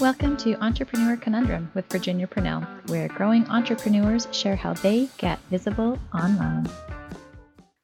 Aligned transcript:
Welcome 0.00 0.36
to 0.38 0.62
Entrepreneur 0.62 1.16
Conundrum 1.16 1.70
with 1.72 1.90
Virginia 1.90 2.26
Purnell, 2.26 2.60
where 2.88 3.08
growing 3.08 3.48
entrepreneurs 3.48 4.28
share 4.30 4.54
how 4.54 4.74
they 4.74 5.08
get 5.16 5.38
visible 5.48 5.98
online. 6.12 6.68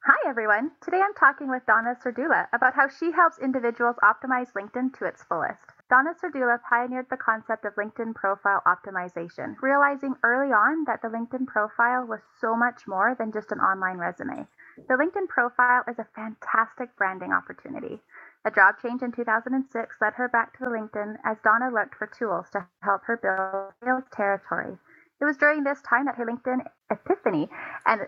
Hi, 0.05 0.29
everyone. 0.29 0.69
Today 0.83 1.01
I'm 1.03 1.15
talking 1.15 1.49
with 1.49 1.65
Donna 1.65 1.95
Serdula 2.05 2.49
about 2.53 2.75
how 2.75 2.87
she 2.87 3.11
helps 3.11 3.39
individuals 3.39 3.95
optimize 4.03 4.53
LinkedIn 4.53 4.95
to 4.99 5.05
its 5.05 5.23
fullest. 5.23 5.63
Donna 5.89 6.11
Serdula 6.21 6.59
pioneered 6.69 7.07
the 7.09 7.17
concept 7.17 7.65
of 7.65 7.73
LinkedIn 7.75 8.13
profile 8.13 8.61
optimization, 8.67 9.55
realizing 9.61 10.13
early 10.21 10.53
on 10.53 10.83
that 10.85 11.01
the 11.01 11.07
LinkedIn 11.07 11.47
profile 11.47 12.05
was 12.05 12.21
so 12.39 12.55
much 12.55 12.85
more 12.85 13.15
than 13.17 13.31
just 13.31 13.51
an 13.51 13.59
online 13.59 13.97
resume. 13.97 14.45
The 14.87 14.95
LinkedIn 14.95 15.29
profile 15.29 15.83
is 15.87 15.97
a 15.97 16.07
fantastic 16.15 16.95
branding 16.95 17.31
opportunity. 17.31 18.01
A 18.45 18.51
job 18.51 18.75
change 18.81 19.01
in 19.01 19.13
2006 19.13 20.01
led 20.01 20.13
her 20.15 20.27
back 20.27 20.57
to 20.57 20.65
LinkedIn 20.65 21.17
as 21.23 21.39
Donna 21.43 21.69
looked 21.69 21.95
for 21.95 22.07
tools 22.07 22.49
to 22.49 22.67
help 22.81 23.03
her 23.05 23.15
build 23.15 23.73
sales 23.81 24.03
territory. 24.11 24.77
It 25.21 25.25
was 25.25 25.37
during 25.37 25.63
this 25.63 25.81
time 25.81 26.05
that 26.05 26.15
her 26.15 26.25
LinkedIn 26.25 26.67
epiphany 26.91 27.49
and 27.85 28.01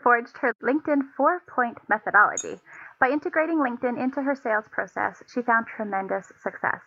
forged 0.00 0.38
her 0.38 0.54
LinkedIn 0.62 1.12
four 1.16 1.40
point 1.52 1.78
methodology. 1.88 2.60
By 3.00 3.10
integrating 3.10 3.58
LinkedIn 3.58 3.98
into 4.00 4.22
her 4.22 4.36
sales 4.36 4.68
process, 4.68 5.24
she 5.26 5.42
found 5.42 5.66
tremendous 5.66 6.30
success. 6.40 6.80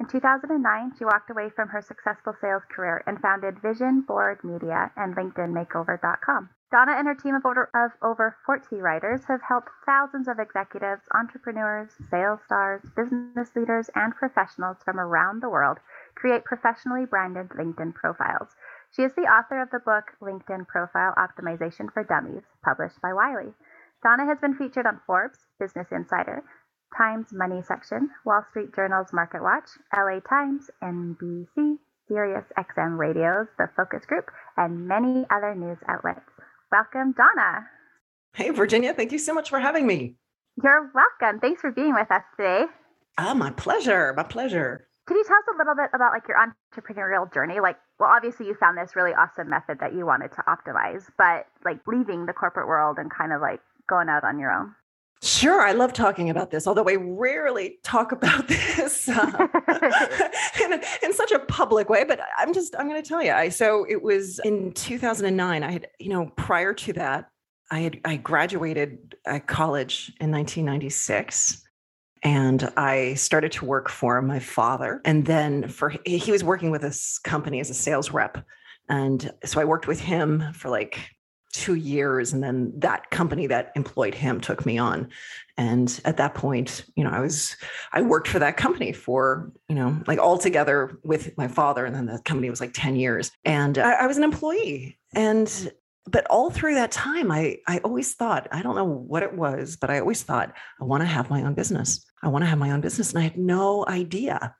In 0.00 0.06
2009, 0.06 0.92
she 0.98 1.04
walked 1.04 1.30
away 1.30 1.50
from 1.50 1.68
her 1.68 1.82
successful 1.82 2.34
sales 2.40 2.64
career 2.70 3.02
and 3.06 3.20
founded 3.20 3.60
Vision 3.60 4.00
Board 4.00 4.42
Media 4.42 4.92
and 4.96 5.14
LinkedInMakeover.com. 5.14 6.50
Donna 6.72 6.92
and 6.98 7.06
her 7.06 7.14
team 7.14 7.36
of 7.36 7.46
over, 7.46 7.70
of 7.74 7.92
over 8.02 8.36
40 8.44 8.80
writers 8.80 9.24
have 9.26 9.40
helped 9.40 9.68
thousands 9.86 10.26
of 10.26 10.40
executives, 10.40 11.02
entrepreneurs, 11.14 11.94
sales 12.10 12.40
stars, 12.44 12.82
business 12.96 13.54
leaders, 13.54 13.88
and 13.94 14.16
professionals 14.16 14.78
from 14.84 14.98
around 14.98 15.40
the 15.40 15.48
world 15.48 15.78
create 16.16 16.44
professionally 16.44 17.06
branded 17.06 17.50
LinkedIn 17.50 17.94
profiles. 17.94 18.56
She 18.90 19.02
is 19.02 19.14
the 19.14 19.30
author 19.30 19.62
of 19.62 19.70
the 19.70 19.78
book 19.78 20.16
LinkedIn 20.20 20.66
Profile 20.66 21.14
Optimization 21.14 21.92
for 21.92 22.02
Dummies, 22.02 22.42
published 22.64 23.00
by 23.00 23.12
Wiley. 23.12 23.54
Donna 24.02 24.26
has 24.26 24.40
been 24.40 24.54
featured 24.54 24.86
on 24.86 25.00
Forbes, 25.06 25.46
Business 25.60 25.92
Insider, 25.92 26.42
Times 26.96 27.32
Money 27.32 27.62
Section, 27.62 28.10
Wall 28.24 28.44
Street 28.50 28.74
Journal's 28.74 29.12
Market 29.12 29.42
Watch, 29.42 29.68
LA 29.96 30.18
Times, 30.18 30.68
NBC, 30.82 31.78
Sirius 32.08 32.46
XM 32.58 32.98
Radio's 32.98 33.48
The 33.56 33.68
Focus 33.76 34.04
Group, 34.06 34.30
and 34.56 34.88
many 34.88 35.26
other 35.30 35.54
news 35.54 35.78
outlets. 35.88 36.35
Welcome, 36.76 37.14
Donna. 37.16 37.64
Hey, 38.34 38.50
Virginia. 38.50 38.92
Thank 38.92 39.10
you 39.10 39.18
so 39.18 39.32
much 39.32 39.48
for 39.48 39.58
having 39.58 39.86
me. 39.86 40.16
You're 40.62 40.92
welcome. 40.92 41.40
Thanks 41.40 41.62
for 41.62 41.72
being 41.72 41.94
with 41.94 42.10
us 42.10 42.20
today. 42.36 42.64
Ah, 43.16 43.32
my 43.32 43.48
pleasure. 43.48 44.12
My 44.14 44.24
pleasure. 44.24 44.86
Can 45.08 45.16
you 45.16 45.24
tell 45.24 45.38
us 45.38 45.54
a 45.54 45.56
little 45.56 45.74
bit 45.74 45.88
about 45.94 46.12
like 46.12 46.28
your 46.28 46.36
entrepreneurial 46.36 47.32
journey? 47.32 47.60
Like, 47.60 47.78
well, 47.98 48.10
obviously 48.14 48.44
you 48.44 48.54
found 48.60 48.76
this 48.76 48.94
really 48.94 49.12
awesome 49.12 49.48
method 49.48 49.78
that 49.80 49.94
you 49.94 50.04
wanted 50.04 50.32
to 50.32 50.42
optimize, 50.46 51.08
but 51.16 51.46
like 51.64 51.80
leaving 51.86 52.26
the 52.26 52.34
corporate 52.34 52.68
world 52.68 52.98
and 52.98 53.10
kind 53.10 53.32
of 53.32 53.40
like 53.40 53.60
going 53.88 54.10
out 54.10 54.24
on 54.24 54.38
your 54.38 54.52
own. 54.52 54.74
Sure, 55.26 55.60
I 55.60 55.72
love 55.72 55.92
talking 55.92 56.30
about 56.30 56.52
this, 56.52 56.68
although 56.68 56.88
I 56.88 56.94
rarely 56.94 57.78
talk 57.82 58.12
about 58.12 58.46
this 58.48 59.08
uh, 59.08 59.48
in, 60.62 60.80
in, 61.02 61.12
such 61.12 61.32
a 61.32 61.40
public 61.40 61.88
way. 61.88 62.04
But 62.04 62.20
I'm 62.38 62.54
just, 62.54 62.76
I'm 62.78 62.88
going 62.88 63.02
to 63.02 63.08
tell 63.08 63.20
you. 63.20 63.32
I 63.32 63.48
so 63.48 63.84
it 63.88 64.02
was 64.02 64.38
in 64.44 64.72
2009. 64.72 65.64
I 65.64 65.70
had, 65.70 65.88
you 65.98 66.10
know, 66.10 66.30
prior 66.36 66.72
to 66.74 66.92
that, 66.92 67.28
I 67.72 67.80
had 67.80 68.00
I 68.04 68.16
graduated 68.16 69.16
at 69.26 69.48
college 69.48 70.12
in 70.20 70.30
1996. 70.30 71.62
And 72.22 72.72
I 72.76 73.14
started 73.14 73.52
to 73.52 73.64
work 73.64 73.88
for 73.88 74.22
my 74.22 74.38
father. 74.38 75.00
And 75.04 75.26
then 75.26 75.68
for 75.68 75.92
he 76.04 76.32
was 76.32 76.42
working 76.42 76.70
with 76.70 76.82
this 76.82 77.18
company 77.18 77.60
as 77.60 77.70
a 77.70 77.74
sales 77.74 78.10
rep. 78.10 78.44
And 78.88 79.32
so 79.44 79.60
I 79.60 79.64
worked 79.64 79.86
with 79.86 80.00
him 80.00 80.52
for 80.52 80.68
like 80.68 81.15
two 81.56 81.74
years 81.74 82.32
and 82.32 82.42
then 82.42 82.72
that 82.76 83.10
company 83.10 83.46
that 83.46 83.72
employed 83.76 84.14
him 84.14 84.40
took 84.40 84.66
me 84.66 84.78
on. 84.78 85.08
And 85.56 86.00
at 86.04 86.18
that 86.18 86.34
point 86.34 86.84
you 86.96 87.02
know 87.02 87.10
i 87.10 87.20
was 87.20 87.56
i 87.94 88.02
worked 88.02 88.28
for 88.28 88.38
that 88.38 88.58
company 88.58 88.92
for 88.92 89.50
you 89.70 89.74
know 89.74 89.98
like 90.06 90.18
all 90.18 90.36
together 90.36 90.98
with 91.02 91.36
my 91.38 91.48
father 91.48 91.86
and 91.86 91.94
then 91.94 92.04
the 92.04 92.18
company 92.24 92.50
was 92.50 92.60
like 92.60 92.72
10 92.74 92.96
years. 92.96 93.30
And 93.44 93.78
I, 93.78 93.92
I 93.92 94.06
was 94.06 94.18
an 94.18 94.24
employee. 94.24 94.98
And 95.14 95.72
but 96.08 96.26
all 96.28 96.50
through 96.50 96.74
that 96.74 96.92
time 96.92 97.32
i 97.32 97.56
i 97.66 97.78
always 97.78 98.14
thought 98.14 98.46
i 98.52 98.62
don't 98.62 98.76
know 98.76 98.84
what 98.84 99.24
it 99.24 99.34
was 99.34 99.76
but 99.76 99.90
i 99.90 99.98
always 99.98 100.22
thought 100.22 100.52
i 100.80 100.84
want 100.84 101.00
to 101.00 101.06
have 101.06 101.30
my 101.30 101.42
own 101.42 101.54
business. 101.54 102.04
I 102.22 102.28
want 102.28 102.42
to 102.42 102.46
have 102.46 102.58
my 102.58 102.70
own 102.70 102.80
business 102.80 103.10
and 103.10 103.18
i 103.18 103.22
had 103.22 103.38
no 103.38 103.84
idea 103.88 104.54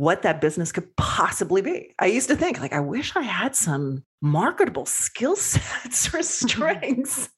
what 0.00 0.22
that 0.22 0.40
business 0.40 0.72
could 0.72 0.96
possibly 0.96 1.60
be. 1.60 1.94
I 1.98 2.06
used 2.06 2.28
to 2.28 2.36
think 2.36 2.58
like 2.58 2.72
I 2.72 2.80
wish 2.80 3.14
I 3.14 3.20
had 3.20 3.54
some 3.54 4.02
marketable 4.22 4.86
skill 4.86 5.36
sets 5.52 6.14
or 6.14 6.22
strengths. 6.40 7.28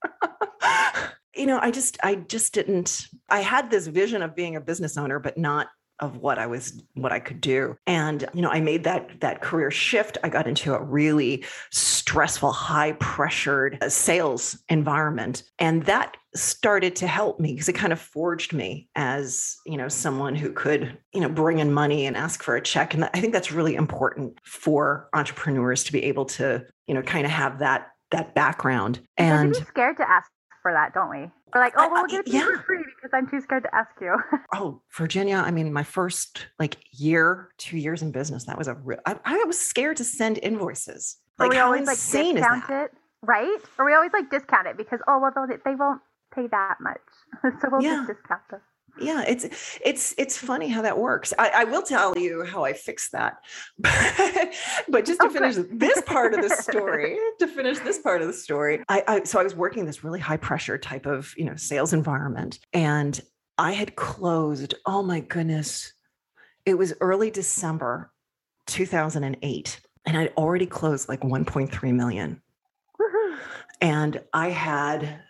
you 1.34 1.46
know, 1.46 1.58
I 1.60 1.72
just 1.72 1.98
I 2.04 2.14
just 2.14 2.54
didn't 2.54 3.08
I 3.28 3.40
had 3.40 3.68
this 3.68 3.88
vision 3.88 4.22
of 4.22 4.36
being 4.36 4.54
a 4.54 4.60
business 4.60 4.96
owner 4.96 5.18
but 5.18 5.36
not 5.36 5.66
of 6.02 6.18
what 6.18 6.38
I 6.38 6.46
was 6.46 6.82
what 6.94 7.12
I 7.12 7.20
could 7.20 7.40
do. 7.40 7.76
And 7.86 8.28
you 8.34 8.42
know, 8.42 8.50
I 8.50 8.60
made 8.60 8.84
that 8.84 9.20
that 9.20 9.40
career 9.40 9.70
shift. 9.70 10.18
I 10.22 10.28
got 10.28 10.46
into 10.46 10.74
a 10.74 10.82
really 10.82 11.44
stressful, 11.70 12.52
high 12.52 12.92
pressured 12.92 13.78
uh, 13.80 13.88
sales 13.88 14.58
environment 14.68 15.44
and 15.58 15.84
that 15.84 16.16
started 16.34 16.96
to 16.96 17.06
help 17.06 17.38
me 17.38 17.52
because 17.52 17.68
it 17.68 17.74
kind 17.74 17.92
of 17.92 18.00
forged 18.00 18.52
me 18.52 18.88
as, 18.96 19.56
you 19.66 19.76
know, 19.76 19.86
someone 19.88 20.34
who 20.34 20.50
could, 20.50 20.98
you 21.12 21.20
know, 21.20 21.28
bring 21.28 21.58
in 21.58 21.72
money 21.72 22.06
and 22.06 22.16
ask 22.16 22.42
for 22.42 22.56
a 22.56 22.60
check 22.60 22.94
and 22.94 23.04
I 23.04 23.20
think 23.20 23.32
that's 23.32 23.52
really 23.52 23.76
important 23.76 24.38
for 24.44 25.08
entrepreneurs 25.14 25.84
to 25.84 25.92
be 25.92 26.02
able 26.04 26.24
to, 26.26 26.64
you 26.86 26.94
know, 26.94 27.02
kind 27.02 27.24
of 27.24 27.30
have 27.30 27.60
that 27.60 27.88
that 28.10 28.34
background. 28.34 29.00
And 29.16 29.54
scared 29.56 29.96
to 29.98 30.10
ask 30.10 30.30
for 30.62 30.72
that, 30.72 30.94
don't 30.94 31.10
we? 31.10 31.30
We're 31.54 31.60
like, 31.60 31.74
oh, 31.76 31.90
well, 31.90 32.02
we'll 32.02 32.06
give 32.06 32.20
it 32.20 32.26
to 32.26 32.32
yeah. 32.32 32.40
you 32.40 32.56
for 32.56 32.62
free 32.62 32.84
because 32.96 33.10
I'm 33.12 33.28
too 33.28 33.40
scared 33.40 33.64
to 33.64 33.74
ask 33.74 33.90
you. 34.00 34.16
oh, 34.54 34.80
Virginia, 34.96 35.36
I 35.36 35.50
mean, 35.50 35.72
my 35.72 35.82
first 35.82 36.46
like 36.58 36.78
year, 36.92 37.50
two 37.58 37.76
years 37.76 38.02
in 38.02 38.12
business, 38.12 38.44
that 38.44 38.56
was 38.56 38.68
a 38.68 38.74
real, 38.74 39.00
I, 39.04 39.18
I 39.24 39.44
was 39.44 39.58
scared 39.58 39.98
to 39.98 40.04
send 40.04 40.38
invoices. 40.38 41.16
Like, 41.38 41.50
we 41.50 41.58
always 41.58 41.86
like 41.86 41.96
discount 41.96 42.70
it, 42.70 42.92
right? 43.22 43.58
Or 43.78 43.84
we 43.84 43.94
always 43.94 44.12
like 44.12 44.30
discount 44.30 44.68
it 44.68 44.76
because, 44.76 45.00
oh, 45.08 45.20
well, 45.20 45.46
they 45.64 45.74
won't 45.74 46.00
pay 46.34 46.46
that 46.46 46.76
much. 46.80 47.00
so 47.60 47.68
we'll 47.70 47.82
yeah. 47.82 48.04
just 48.06 48.18
discount 48.18 48.42
them 48.50 48.60
yeah 49.00 49.24
it's 49.26 49.46
it's 49.84 50.14
it's 50.18 50.36
funny 50.36 50.68
how 50.68 50.82
that 50.82 50.98
works. 50.98 51.32
I, 51.38 51.50
I 51.56 51.64
will 51.64 51.82
tell 51.82 52.16
you 52.16 52.44
how 52.44 52.64
i 52.64 52.72
fixed 52.72 53.12
that. 53.12 53.38
But 54.88 55.06
just 55.06 55.20
to 55.20 55.30
finish 55.30 55.56
this 55.70 56.02
part 56.02 56.34
of 56.34 56.42
the 56.42 56.50
story 56.50 57.16
to 57.38 57.46
finish 57.46 57.78
this 57.78 57.98
part 57.98 58.20
of 58.20 58.26
the 58.26 58.34
story 58.34 58.82
I, 58.88 59.02
I 59.08 59.22
so 59.24 59.40
i 59.40 59.42
was 59.42 59.54
working 59.54 59.86
this 59.86 60.04
really 60.04 60.20
high 60.20 60.36
pressure 60.36 60.76
type 60.76 61.06
of 61.06 61.32
you 61.36 61.44
know 61.44 61.56
sales 61.56 61.92
environment 61.92 62.58
and 62.72 63.18
i 63.58 63.72
had 63.72 63.96
closed 63.96 64.74
oh 64.84 65.02
my 65.02 65.20
goodness 65.20 65.92
it 66.66 66.74
was 66.74 66.92
early 67.00 67.30
december 67.30 68.12
2008 68.66 69.80
and 70.06 70.16
i'd 70.16 70.32
already 70.36 70.66
closed 70.66 71.08
like 71.08 71.20
1.3 71.20 71.94
million. 71.94 72.42
and 73.80 74.20
i 74.34 74.50
had 74.50 75.22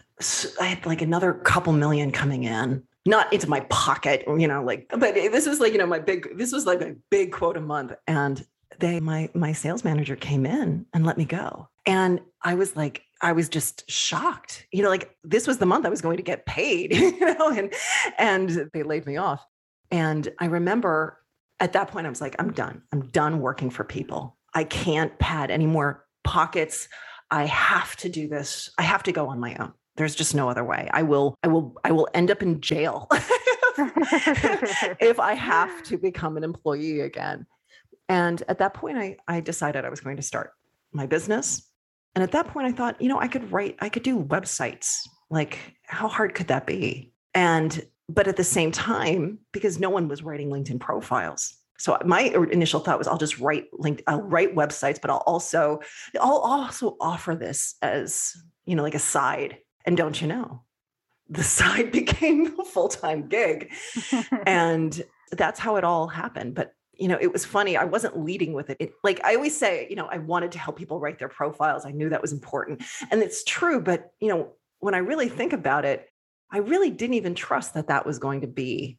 I 0.61 0.67
had 0.67 0.87
like 0.87 1.03
another 1.03 1.33
couple 1.33 1.73
million 1.73 2.11
coming 2.11 2.44
in, 2.44 2.83
not 3.04 3.32
into 3.32 3.48
my 3.48 3.60
pocket, 3.68 4.24
you 4.26 4.46
know, 4.46 4.62
like, 4.62 4.86
but 4.90 5.14
this 5.14 5.46
was 5.46 5.60
like, 5.60 5.72
you 5.72 5.78
know, 5.78 5.86
my 5.86 5.98
big, 5.98 6.36
this 6.38 6.52
was 6.52 6.66
like 6.66 6.80
a 6.80 6.94
big 7.10 7.32
quote 7.32 7.56
a 7.56 7.60
month. 7.60 7.92
And 8.06 8.44
they, 8.78 9.00
my, 9.00 9.28
my 9.34 9.52
sales 9.52 9.84
manager 9.84 10.16
came 10.16 10.46
in 10.46 10.86
and 10.94 11.04
let 11.04 11.18
me 11.18 11.24
go. 11.24 11.68
And 11.84 12.20
I 12.42 12.54
was 12.54 12.76
like, 12.76 13.02
I 13.20 13.32
was 13.32 13.48
just 13.48 13.88
shocked, 13.90 14.66
you 14.72 14.82
know, 14.82 14.88
like 14.88 15.16
this 15.24 15.46
was 15.46 15.58
the 15.58 15.66
month 15.66 15.84
I 15.84 15.88
was 15.88 16.00
going 16.00 16.16
to 16.16 16.22
get 16.22 16.46
paid, 16.46 16.94
you 16.96 17.18
know, 17.20 17.50
and, 17.50 17.72
and 18.18 18.70
they 18.72 18.82
laid 18.82 19.06
me 19.06 19.16
off. 19.16 19.44
And 19.90 20.28
I 20.38 20.46
remember 20.46 21.19
at 21.60 21.72
that 21.74 21.88
point, 21.88 22.06
I 22.06 22.10
was 22.10 22.20
like, 22.20 22.34
I'm 22.38 22.52
done. 22.52 22.82
I'm 22.93 23.06
done 23.08 23.40
working 23.40 23.70
for 23.70 23.84
people. 23.84 24.37
I 24.55 24.64
can't 24.64 25.16
pad 25.19 25.50
any 25.50 25.66
more 25.66 26.05
pockets. 26.25 26.88
I 27.31 27.46
have 27.46 27.96
to 27.96 28.08
do 28.08 28.26
this. 28.28 28.70
I 28.78 28.82
have 28.82 29.05
to 29.05 29.12
go 29.12 29.28
on 29.28 29.38
my 29.38 29.55
own 29.56 29.72
there's 29.97 30.15
just 30.15 30.35
no 30.35 30.49
other 30.49 30.65
way. 30.65 30.89
I 30.93 31.03
will 31.03 31.37
i 31.43 31.49
will 31.49 31.75
i 31.85 31.93
will 31.93 32.09
end 32.15 32.31
up 32.31 32.43
in 32.43 32.61
jail 32.61 33.09
if 35.00 35.21
i 35.21 35.35
have 35.35 35.83
to 35.85 35.97
become 35.97 36.37
an 36.37 36.44
employee 36.44 37.00
again. 37.00 37.47
And 38.09 38.43
at 38.49 38.59
that 38.59 38.75
point 38.75 38.99
I, 38.99 39.17
I 39.29 39.41
decided 39.41 39.85
i 39.85 39.91
was 39.91 40.00
going 40.00 40.17
to 40.17 40.23
start 40.23 40.53
my 40.93 41.06
business. 41.06 41.69
And 42.15 42.23
at 42.23 42.33
that 42.33 42.49
point 42.49 42.67
i 42.67 42.73
thought 42.73 43.00
you 43.00 43.09
know 43.09 43.19
i 43.19 43.29
could 43.29 43.50
write 43.53 43.77
i 43.81 43.89
could 43.89 44.03
do 44.03 44.23
websites. 44.23 45.09
Like 45.31 45.59
how 45.85 46.09
hard 46.09 46.35
could 46.35 46.49
that 46.49 46.67
be? 46.67 47.12
And 47.35 47.85
but 48.09 48.29
at 48.29 48.37
the 48.37 48.44
same 48.44 48.73
time 48.73 49.39
because 49.53 49.79
no 49.79 49.91
one 49.91 50.09
was 50.09 50.23
writing 50.23 50.49
linkedin 50.49 50.81
profiles. 50.81 51.55
So 51.79 51.99
my 52.05 52.21
initial 52.53 52.81
thought 52.81 52.99
was 52.99 53.09
I'll 53.09 53.19
just 53.19 53.39
write 53.41 53.67
link 53.73 54.03
I'll 54.06 54.23
write 54.23 54.55
websites, 54.55 55.00
but 55.00 55.11
I'll 55.11 55.25
also 55.27 55.81
I'll 56.21 56.39
also 56.39 56.97
offer 57.00 57.35
this 57.35 57.75
as 57.83 58.33
you 58.65 58.77
know 58.77 58.83
like 58.83 58.94
a 58.94 59.00
side 59.00 59.59
and 59.84 59.96
don't 59.96 60.20
you 60.20 60.29
know, 60.29 60.62
the 61.29 61.43
side 61.43 61.93
became 61.93 62.58
a 62.58 62.64
full 62.64 62.88
time 62.88 63.29
gig. 63.29 63.73
and 64.46 65.02
that's 65.32 65.61
how 65.61 65.76
it 65.76 65.84
all 65.84 66.08
happened. 66.08 66.55
But 66.55 66.73
you 66.94 67.08
know, 67.08 67.19
it 67.20 67.32
was 67.32 67.44
funny. 67.44 67.76
I 67.76 67.84
wasn't 67.84 68.19
leading 68.19 68.52
with 68.52 68.70
it. 68.70 68.76
it. 68.79 68.93
Like 69.02 69.25
I 69.25 69.34
always 69.34 69.56
say, 69.56 69.87
you 69.88 69.96
know, 69.96 70.06
I 70.06 70.19
wanted 70.19 70.52
to 70.52 70.58
help 70.58 70.76
people 70.76 71.00
write 71.00 71.19
their 71.19 71.29
profiles. 71.29 71.87
I 71.87 71.90
knew 71.90 72.11
that 72.11 72.20
was 72.20 72.32
important. 72.32 72.82
And 73.11 73.23
it's 73.23 73.43
true. 73.44 73.81
But, 73.81 74.12
you 74.20 74.29
know, 74.29 74.52
when 74.79 74.94
I 74.94 74.99
really 74.99 75.29
think 75.29 75.52
about 75.52 75.84
it, 75.84 76.08
I 76.50 76.58
really 76.58 76.90
didn't 76.90 77.14
even 77.14 77.34
trust 77.34 77.75
that 77.75 77.88
that 77.88 78.05
was 78.05 78.19
going 78.19 78.43
to 78.43 78.46
be 78.46 78.99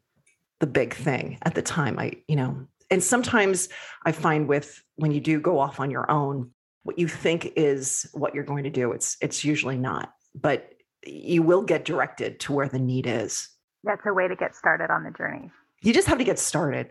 the 0.58 0.66
big 0.66 0.94
thing 0.94 1.38
at 1.42 1.54
the 1.54 1.62
time. 1.62 1.98
I, 1.98 2.14
you 2.26 2.36
know, 2.36 2.66
and 2.90 3.02
sometimes 3.02 3.68
I 4.04 4.12
find 4.12 4.48
with 4.48 4.82
when 4.96 5.12
you 5.12 5.20
do 5.20 5.40
go 5.40 5.58
off 5.58 5.78
on 5.78 5.90
your 5.90 6.10
own, 6.10 6.50
what 6.82 6.98
you 6.98 7.08
think 7.08 7.52
is 7.56 8.08
what 8.12 8.34
you're 8.34 8.44
going 8.44 8.64
to 8.64 8.70
do, 8.70 8.92
it's 8.92 9.16
it's 9.20 9.44
usually 9.44 9.78
not. 9.78 10.12
But 10.34 10.73
you 11.06 11.42
will 11.42 11.62
get 11.62 11.84
directed 11.84 12.40
to 12.40 12.52
where 12.52 12.68
the 12.68 12.78
need 12.78 13.06
is. 13.06 13.48
That's 13.84 14.02
a 14.06 14.14
way 14.14 14.28
to 14.28 14.36
get 14.36 14.54
started 14.54 14.90
on 14.90 15.04
the 15.04 15.10
journey. 15.10 15.50
You 15.82 15.92
just 15.92 16.08
have 16.08 16.18
to 16.18 16.24
get 16.24 16.38
started. 16.38 16.90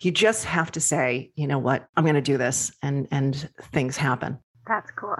You 0.00 0.12
just 0.12 0.44
have 0.44 0.70
to 0.72 0.80
say, 0.80 1.32
you 1.34 1.46
know 1.46 1.58
what, 1.58 1.88
I'm 1.96 2.04
going 2.04 2.14
to 2.14 2.20
do 2.20 2.38
this, 2.38 2.72
and 2.82 3.08
and 3.10 3.48
things 3.72 3.96
happen. 3.96 4.38
That's 4.68 4.90
cool. 4.96 5.16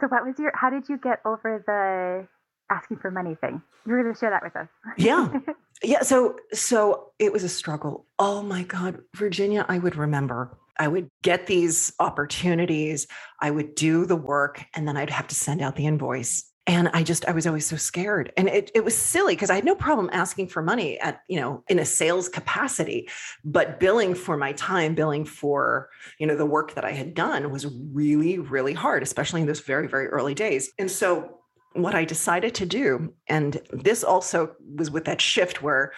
So, 0.00 0.08
what 0.08 0.24
was 0.24 0.34
your? 0.38 0.52
How 0.54 0.70
did 0.70 0.88
you 0.88 0.96
get 0.96 1.20
over 1.26 1.62
the 1.66 2.26
asking 2.74 2.98
for 2.98 3.10
money 3.10 3.36
thing? 3.40 3.60
You're 3.86 4.02
going 4.02 4.14
to 4.14 4.18
share 4.18 4.30
that 4.30 4.42
with 4.42 4.56
us. 4.56 4.68
Yeah, 4.96 5.28
yeah. 5.82 6.02
So, 6.02 6.36
so 6.54 7.12
it 7.18 7.32
was 7.32 7.44
a 7.44 7.48
struggle. 7.50 8.06
Oh 8.18 8.42
my 8.42 8.62
God, 8.62 9.02
Virginia, 9.14 9.66
I 9.68 9.78
would 9.78 9.96
remember. 9.96 10.56
I 10.78 10.88
would 10.88 11.08
get 11.22 11.46
these 11.46 11.92
opportunities. 12.00 13.06
I 13.40 13.50
would 13.50 13.74
do 13.74 14.06
the 14.06 14.16
work, 14.16 14.64
and 14.74 14.88
then 14.88 14.96
I'd 14.96 15.10
have 15.10 15.28
to 15.28 15.34
send 15.34 15.60
out 15.60 15.76
the 15.76 15.86
invoice 15.86 16.50
and 16.66 16.88
i 16.94 17.02
just 17.02 17.26
i 17.26 17.32
was 17.32 17.46
always 17.46 17.66
so 17.66 17.76
scared. 17.76 18.32
And 18.36 18.48
it, 18.48 18.70
it 18.74 18.84
was 18.84 18.96
silly 18.96 19.34
because 19.34 19.50
i 19.50 19.54
had 19.54 19.64
no 19.64 19.74
problem 19.74 20.10
asking 20.12 20.48
for 20.48 20.62
money 20.62 20.98
at 21.00 21.20
you 21.28 21.40
know 21.40 21.62
in 21.68 21.78
a 21.78 21.84
sales 21.84 22.28
capacity 22.28 23.08
but 23.44 23.80
billing 23.80 24.14
for 24.14 24.36
my 24.36 24.52
time 24.52 24.94
billing 24.94 25.24
for 25.24 25.90
you 26.18 26.26
know 26.26 26.36
the 26.36 26.46
work 26.46 26.74
that 26.74 26.84
i 26.84 26.92
had 26.92 27.14
done 27.14 27.50
was 27.50 27.66
really 27.92 28.38
really 28.38 28.72
hard 28.72 29.02
especially 29.02 29.40
in 29.40 29.46
those 29.46 29.60
very 29.60 29.88
very 29.88 30.06
early 30.08 30.34
days. 30.34 30.72
And 30.78 30.90
so 30.90 31.40
what 31.74 31.94
i 31.94 32.04
decided 32.04 32.54
to 32.54 32.66
do 32.66 33.12
and 33.28 33.60
this 33.70 34.04
also 34.04 34.54
was 34.76 34.90
with 34.90 35.04
that 35.06 35.20
shift 35.20 35.62
where 35.62 35.92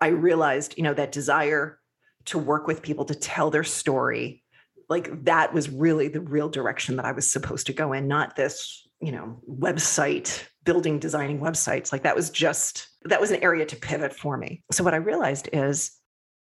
i 0.00 0.08
realized 0.08 0.74
you 0.76 0.82
know 0.82 0.94
that 0.94 1.12
desire 1.12 1.78
to 2.26 2.38
work 2.38 2.66
with 2.66 2.82
people 2.82 3.04
to 3.04 3.14
tell 3.14 3.50
their 3.50 3.64
story 3.64 4.42
like 4.88 5.24
that 5.24 5.54
was 5.54 5.70
really 5.70 6.08
the 6.08 6.20
real 6.20 6.48
direction 6.48 6.96
that 6.96 7.04
i 7.04 7.12
was 7.12 7.30
supposed 7.30 7.66
to 7.66 7.72
go 7.72 7.92
in 7.92 8.08
not 8.08 8.34
this 8.34 8.88
you 9.00 9.12
know 9.12 9.40
website 9.48 10.44
building 10.64 10.98
designing 10.98 11.40
websites 11.40 11.92
like 11.92 12.02
that 12.02 12.14
was 12.14 12.30
just 12.30 12.88
that 13.04 13.20
was 13.20 13.30
an 13.30 13.42
area 13.42 13.64
to 13.64 13.76
pivot 13.76 14.14
for 14.14 14.36
me. 14.36 14.62
So 14.70 14.84
what 14.84 14.94
i 14.94 14.98
realized 14.98 15.48
is 15.52 15.92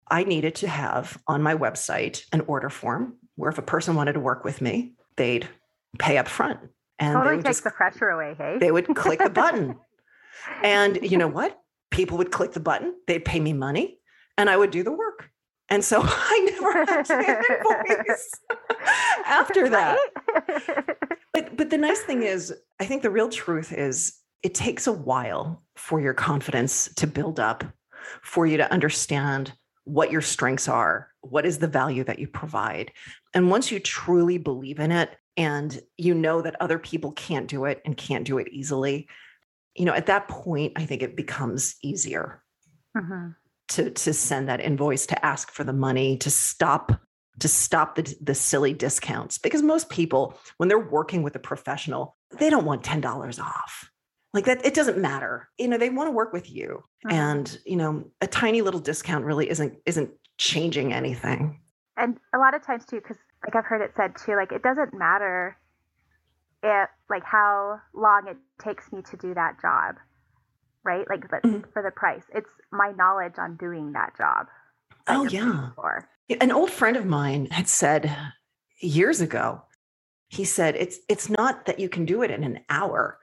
i 0.10 0.24
needed 0.24 0.56
to 0.56 0.68
have 0.68 1.18
on 1.28 1.42
my 1.42 1.56
website 1.56 2.24
an 2.32 2.42
order 2.42 2.70
form 2.70 3.18
where 3.36 3.50
if 3.50 3.58
a 3.58 3.64
person 3.64 3.96
wanted 3.96 4.14
to 4.14 4.20
work 4.20 4.44
with 4.44 4.62
me 4.62 4.94
they'd 5.18 5.48
pay 6.00 6.18
up 6.18 6.28
front 6.28 6.60
and 7.00 7.16
totally 7.16 7.38
takes 7.38 7.58
just, 7.58 7.64
the 7.64 7.72
pressure 7.72 8.10
away 8.10 8.36
hey? 8.38 8.58
they 8.60 8.72
would 8.72 8.88
click 8.96 9.20
the 9.20 9.30
button. 9.30 9.76
And 10.62 11.00
you 11.02 11.18
know 11.18 11.30
what? 11.30 11.58
People 11.90 12.18
would 12.18 12.32
click 12.32 12.52
the 12.52 12.60
button 12.60 12.94
they'd 13.08 13.24
pay 13.24 13.40
me 13.40 13.54
money 13.54 14.00
and 14.38 14.50
i 14.50 14.58
would 14.58 14.72
do 14.72 14.84
the 14.84 14.92
work. 14.92 15.30
And 15.70 15.84
so 15.84 16.02
I 16.04 16.50
never 16.52 16.86
had 16.86 17.06
to 17.06 17.98
invoice 17.98 18.32
after 19.26 19.70
that. 19.70 19.98
But 21.34 21.58
but 21.58 21.70
the 21.70 21.78
nice 21.78 22.02
thing 22.02 22.24
is, 22.24 22.54
I 22.80 22.86
think 22.86 23.02
the 23.02 23.10
real 23.10 23.30
truth 23.30 23.74
is 23.74 24.20
it 24.44 24.54
takes 24.54 24.88
a 24.88 24.94
while 24.94 25.64
for 25.76 26.00
your 26.00 26.14
confidence 26.14 26.94
to 26.96 27.08
build 27.08 27.40
up, 27.40 27.64
for 28.22 28.46
you 28.46 28.58
to 28.58 28.72
understand 28.72 29.54
what 29.86 30.12
your 30.12 30.22
strengths 30.22 30.68
are, 30.68 31.10
what 31.22 31.46
is 31.46 31.58
the 31.58 31.68
value 31.68 32.04
that 32.04 32.20
you 32.20 32.28
provide. 32.28 32.92
And 33.34 33.50
once 33.50 33.72
you 33.72 33.80
truly 33.80 34.38
believe 34.38 34.80
in 34.80 34.92
it 34.92 35.10
and 35.36 35.82
you 35.98 36.14
know 36.14 36.42
that 36.42 36.56
other 36.62 36.80
people 36.80 37.12
can't 37.14 37.48
do 37.48 37.66
it 37.66 37.82
and 37.84 37.98
can't 37.98 38.26
do 38.26 38.38
it 38.38 38.48
easily, 38.52 39.08
you 39.76 39.86
know, 39.86 39.94
at 39.94 40.06
that 40.06 40.28
point, 40.28 40.74
I 40.76 40.86
think 40.86 41.02
it 41.02 41.18
becomes 41.18 41.76
easier. 41.82 42.44
Mm-hmm 42.96 43.32
to 43.70 43.90
to 43.90 44.14
send 44.14 44.48
that 44.50 44.62
invoice 44.62 45.06
to 45.08 45.26
ask 45.26 45.52
for 45.52 45.64
the 45.64 45.74
money 45.74 46.18
to 46.18 46.30
stop 46.30 46.92
to 47.40 47.48
stop 47.48 47.96
the, 47.96 48.16
the 48.22 48.36
silly 48.36 48.74
discounts 48.74 49.38
because 49.38 49.62
most 49.62 49.90
people 49.90 50.38
when 50.58 50.70
they're 50.70 50.80
working 50.80 51.24
with 51.24 51.36
a 51.36 51.40
professional 51.40 52.16
they 52.40 52.50
don't 52.50 52.66
want 52.66 52.84
$10 52.84 53.44
off 53.44 53.90
like 54.34 54.46
that 54.46 54.64
it 54.66 54.74
doesn't 54.74 54.98
matter 54.98 55.50
you 55.58 55.68
know 55.68 55.78
they 55.78 55.90
want 55.90 56.08
to 56.08 56.12
work 56.12 56.34
with 56.34 56.50
you 56.50 56.84
mm-hmm. 57.06 57.16
and 57.16 57.60
you 57.66 57.76
know 57.76 58.04
a 58.22 58.28
tiny 58.28 58.62
little 58.62 58.80
discount 58.80 59.26
really 59.26 59.50
isn't 59.50 59.78
isn't 59.86 60.12
changing 60.38 60.94
anything 60.94 61.60
and 61.98 62.18
a 62.34 62.38
lot 62.38 62.56
of 62.56 62.66
times 62.66 62.86
too 62.86 62.98
because 62.98 63.18
like 63.46 63.56
i've 63.56 63.66
heard 63.66 63.82
it 63.82 63.92
said 63.96 64.16
too 64.16 64.36
like 64.36 64.52
it 64.52 64.64
doesn't 64.64 64.94
matter 64.94 65.58
if 66.64 66.90
like 67.10 67.24
how 67.24 67.80
long 67.94 68.28
it 68.28 68.38
takes 68.64 68.92
me 68.92 69.02
to 69.02 69.18
do 69.18 69.34
that 69.34 69.60
job 69.62 69.96
right? 70.84 71.06
Like 71.10 71.28
mm-hmm. 71.30 71.62
for 71.72 71.82
the 71.82 71.92
price. 71.92 72.24
It's 72.34 72.50
my 72.72 72.92
knowledge 72.92 73.34
on 73.38 73.56
doing 73.58 73.94
that 73.94 74.18
job. 74.18 74.48
That 75.08 75.18
oh 75.18 75.24
yeah. 75.26 75.70
An 76.30 76.52
old 76.52 76.72
friend 76.72 76.98
of 76.98 77.06
mine 77.06 77.48
had 77.52 77.68
said 77.68 78.16
years 78.80 79.22
ago, 79.22 79.62
he 80.30 80.46
said 80.46 80.76
it's 80.76 81.00
it's 81.10 81.30
not 81.30 81.66
that 81.66 81.80
you 81.80 81.90
can 81.90 82.06
do 82.06 82.24
it 82.24 82.32
in 82.32 82.44
an 82.44 82.62
hour. 82.70 83.20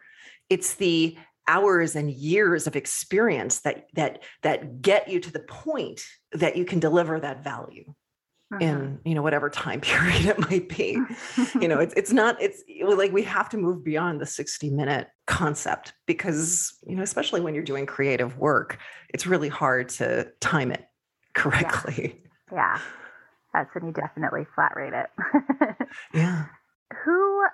It's 0.48 0.74
the 0.74 1.16
hours 1.48 1.96
and 1.96 2.10
years 2.10 2.66
of 2.66 2.76
experience 2.76 3.60
that 3.60 3.86
that 3.94 4.22
that 4.42 4.82
get 4.82 5.08
you 5.08 5.18
to 5.20 5.32
the 5.32 5.40
point 5.40 6.02
that 6.32 6.56
you 6.56 6.64
can 6.64 6.78
deliver 6.78 7.18
that 7.18 7.42
value 7.42 7.84
uh-huh. 8.52 8.64
in 8.64 9.00
you 9.04 9.14
know 9.14 9.22
whatever 9.22 9.50
time 9.50 9.80
period 9.92 10.26
it 10.26 10.38
might 10.38 10.68
be 10.68 10.98
you 11.60 11.66
know 11.66 11.78
it's 11.84 11.94
it's 11.94 12.12
not 12.12 12.40
it's 12.40 12.62
like 12.94 13.12
we 13.12 13.22
have 13.22 13.48
to 13.48 13.56
move 13.56 13.84
beyond 13.84 14.20
the 14.20 14.26
60 14.26 14.70
minute 14.70 15.08
concept 15.26 15.92
because 16.06 16.74
you 16.86 16.94
know 16.94 17.02
especially 17.02 17.40
when 17.40 17.54
you're 17.54 17.64
doing 17.64 17.86
creative 17.86 18.38
work 18.38 18.78
it's 19.08 19.26
really 19.26 19.48
hard 19.48 19.88
to 19.88 20.28
time 20.40 20.70
it 20.70 20.84
correctly 21.34 22.20
yeah, 22.22 22.29
yeah. 22.52 22.78
that's 23.52 23.74
when 23.74 23.86
you 23.86 23.92
definitely 23.92 24.46
flat 24.54 24.72
rate 24.76 24.92
it. 24.92 25.10
Yeah. 26.14 26.46
Who 27.04 27.44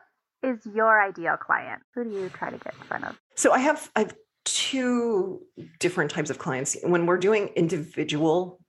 is 0.42 0.58
your 0.74 1.02
ideal 1.02 1.36
client? 1.36 1.82
Who 1.94 2.04
do 2.04 2.10
you 2.10 2.28
try 2.28 2.50
to 2.50 2.58
get 2.58 2.74
in 2.74 2.80
front 2.86 3.04
of? 3.04 3.18
So 3.34 3.52
i 3.52 3.58
have 3.58 3.90
i 3.96 4.00
have 4.00 4.14
two 4.44 5.40
different 5.78 6.10
types 6.10 6.30
of 6.30 6.38
clients. 6.38 6.76
When 6.82 7.06
we're 7.06 7.18
doing 7.18 7.48
individual 7.56 8.60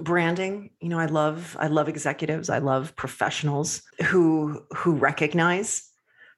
branding 0.00 0.70
you 0.80 0.88
know 0.88 0.98
i 0.98 1.06
love 1.06 1.56
i 1.60 1.68
love 1.68 1.88
executives. 1.88 2.50
I 2.50 2.58
love 2.58 2.96
professionals 2.96 3.82
who 4.06 4.62
who 4.74 4.94
recognize 4.94 5.88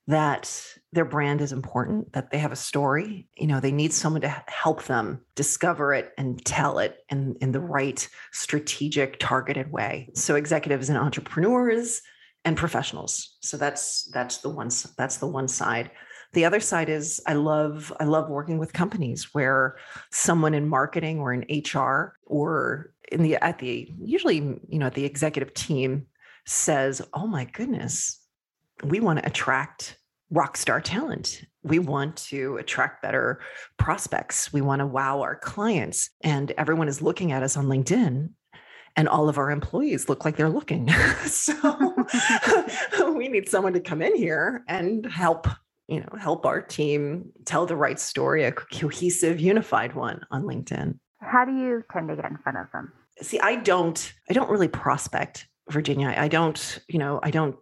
that 0.06 0.64
their 0.92 1.04
brand 1.04 1.40
is 1.40 1.52
important 1.52 2.12
that 2.12 2.30
they 2.30 2.38
have 2.38 2.52
a 2.52 2.56
story 2.56 3.26
you 3.36 3.46
know 3.46 3.60
they 3.60 3.72
need 3.72 3.92
someone 3.92 4.22
to 4.22 4.44
help 4.46 4.84
them 4.84 5.20
discover 5.34 5.92
it 5.92 6.12
and 6.16 6.44
tell 6.44 6.78
it 6.78 6.98
in 7.10 7.36
in 7.40 7.52
the 7.52 7.60
right 7.60 8.08
strategic 8.32 9.18
targeted 9.18 9.70
way. 9.72 10.08
So 10.14 10.34
executives 10.34 10.88
and 10.88 10.98
entrepreneurs 10.98 12.02
and 12.44 12.56
professionals. 12.56 13.36
So 13.40 13.56
that's 13.56 14.08
that's 14.12 14.38
the 14.38 14.48
one 14.48 14.70
that's 14.96 15.18
the 15.18 15.26
one 15.26 15.48
side. 15.48 15.90
The 16.32 16.44
other 16.44 16.60
side 16.60 16.88
is 16.88 17.20
i 17.26 17.32
love 17.32 17.92
i 17.98 18.04
love 18.04 18.28
working 18.28 18.58
with 18.58 18.72
companies 18.72 19.32
where 19.32 19.76
someone 20.10 20.54
in 20.54 20.68
marketing 20.68 21.18
or 21.18 21.32
in 21.32 21.46
hr 21.62 22.14
or 22.26 22.92
in 23.10 23.22
the 23.22 23.36
at 23.36 23.58
the 23.58 23.90
usually 23.98 24.36
you 24.68 24.78
know 24.78 24.86
at 24.86 24.94
the 24.94 25.04
executive 25.04 25.54
team 25.54 26.06
says 26.44 27.00
oh 27.14 27.26
my 27.26 27.44
goodness 27.44 28.20
we 28.82 29.00
want 29.00 29.18
to 29.18 29.26
attract 29.26 29.98
rock 30.30 30.56
star 30.56 30.80
talent. 30.80 31.44
We 31.62 31.78
want 31.78 32.16
to 32.28 32.56
attract 32.58 33.02
better 33.02 33.40
prospects. 33.78 34.52
We 34.52 34.60
want 34.60 34.80
to 34.80 34.86
wow 34.86 35.20
our 35.20 35.36
clients. 35.36 36.10
And 36.22 36.52
everyone 36.52 36.88
is 36.88 37.02
looking 37.02 37.32
at 37.32 37.42
us 37.42 37.56
on 37.56 37.66
linkedin 37.66 38.30
and 38.96 39.08
all 39.08 39.28
of 39.28 39.38
our 39.38 39.50
employees 39.50 40.08
look 40.08 40.24
like 40.24 40.36
they're 40.36 40.48
looking. 40.48 40.88
So 41.26 41.94
we 43.14 43.28
need 43.28 43.48
someone 43.48 43.72
to 43.72 43.80
come 43.80 44.00
in 44.00 44.16
here 44.16 44.64
and 44.68 45.04
help 45.06 45.48
you 45.88 46.00
know 46.00 46.08
help 46.18 46.46
our 46.46 46.60
team 46.60 47.30
tell 47.44 47.66
the 47.66 47.76
right 47.76 47.98
story 47.98 48.44
a 48.44 48.52
cohesive 48.52 49.40
unified 49.40 49.94
one 49.94 50.20
on 50.30 50.42
linkedin. 50.42 50.98
How 51.20 51.44
do 51.44 51.52
you 51.52 51.82
tend 51.92 52.08
to 52.08 52.16
get 52.16 52.30
in 52.30 52.38
front 52.38 52.58
of 52.58 52.66
them? 52.72 52.92
See 53.22 53.40
i 53.40 53.56
don't 53.56 54.12
i 54.30 54.32
don't 54.32 54.50
really 54.50 54.68
prospect 54.68 55.46
virginia. 55.70 56.14
I 56.16 56.28
don't 56.28 56.78
you 56.88 56.98
know 56.98 57.20
i 57.22 57.30
don't 57.30 57.56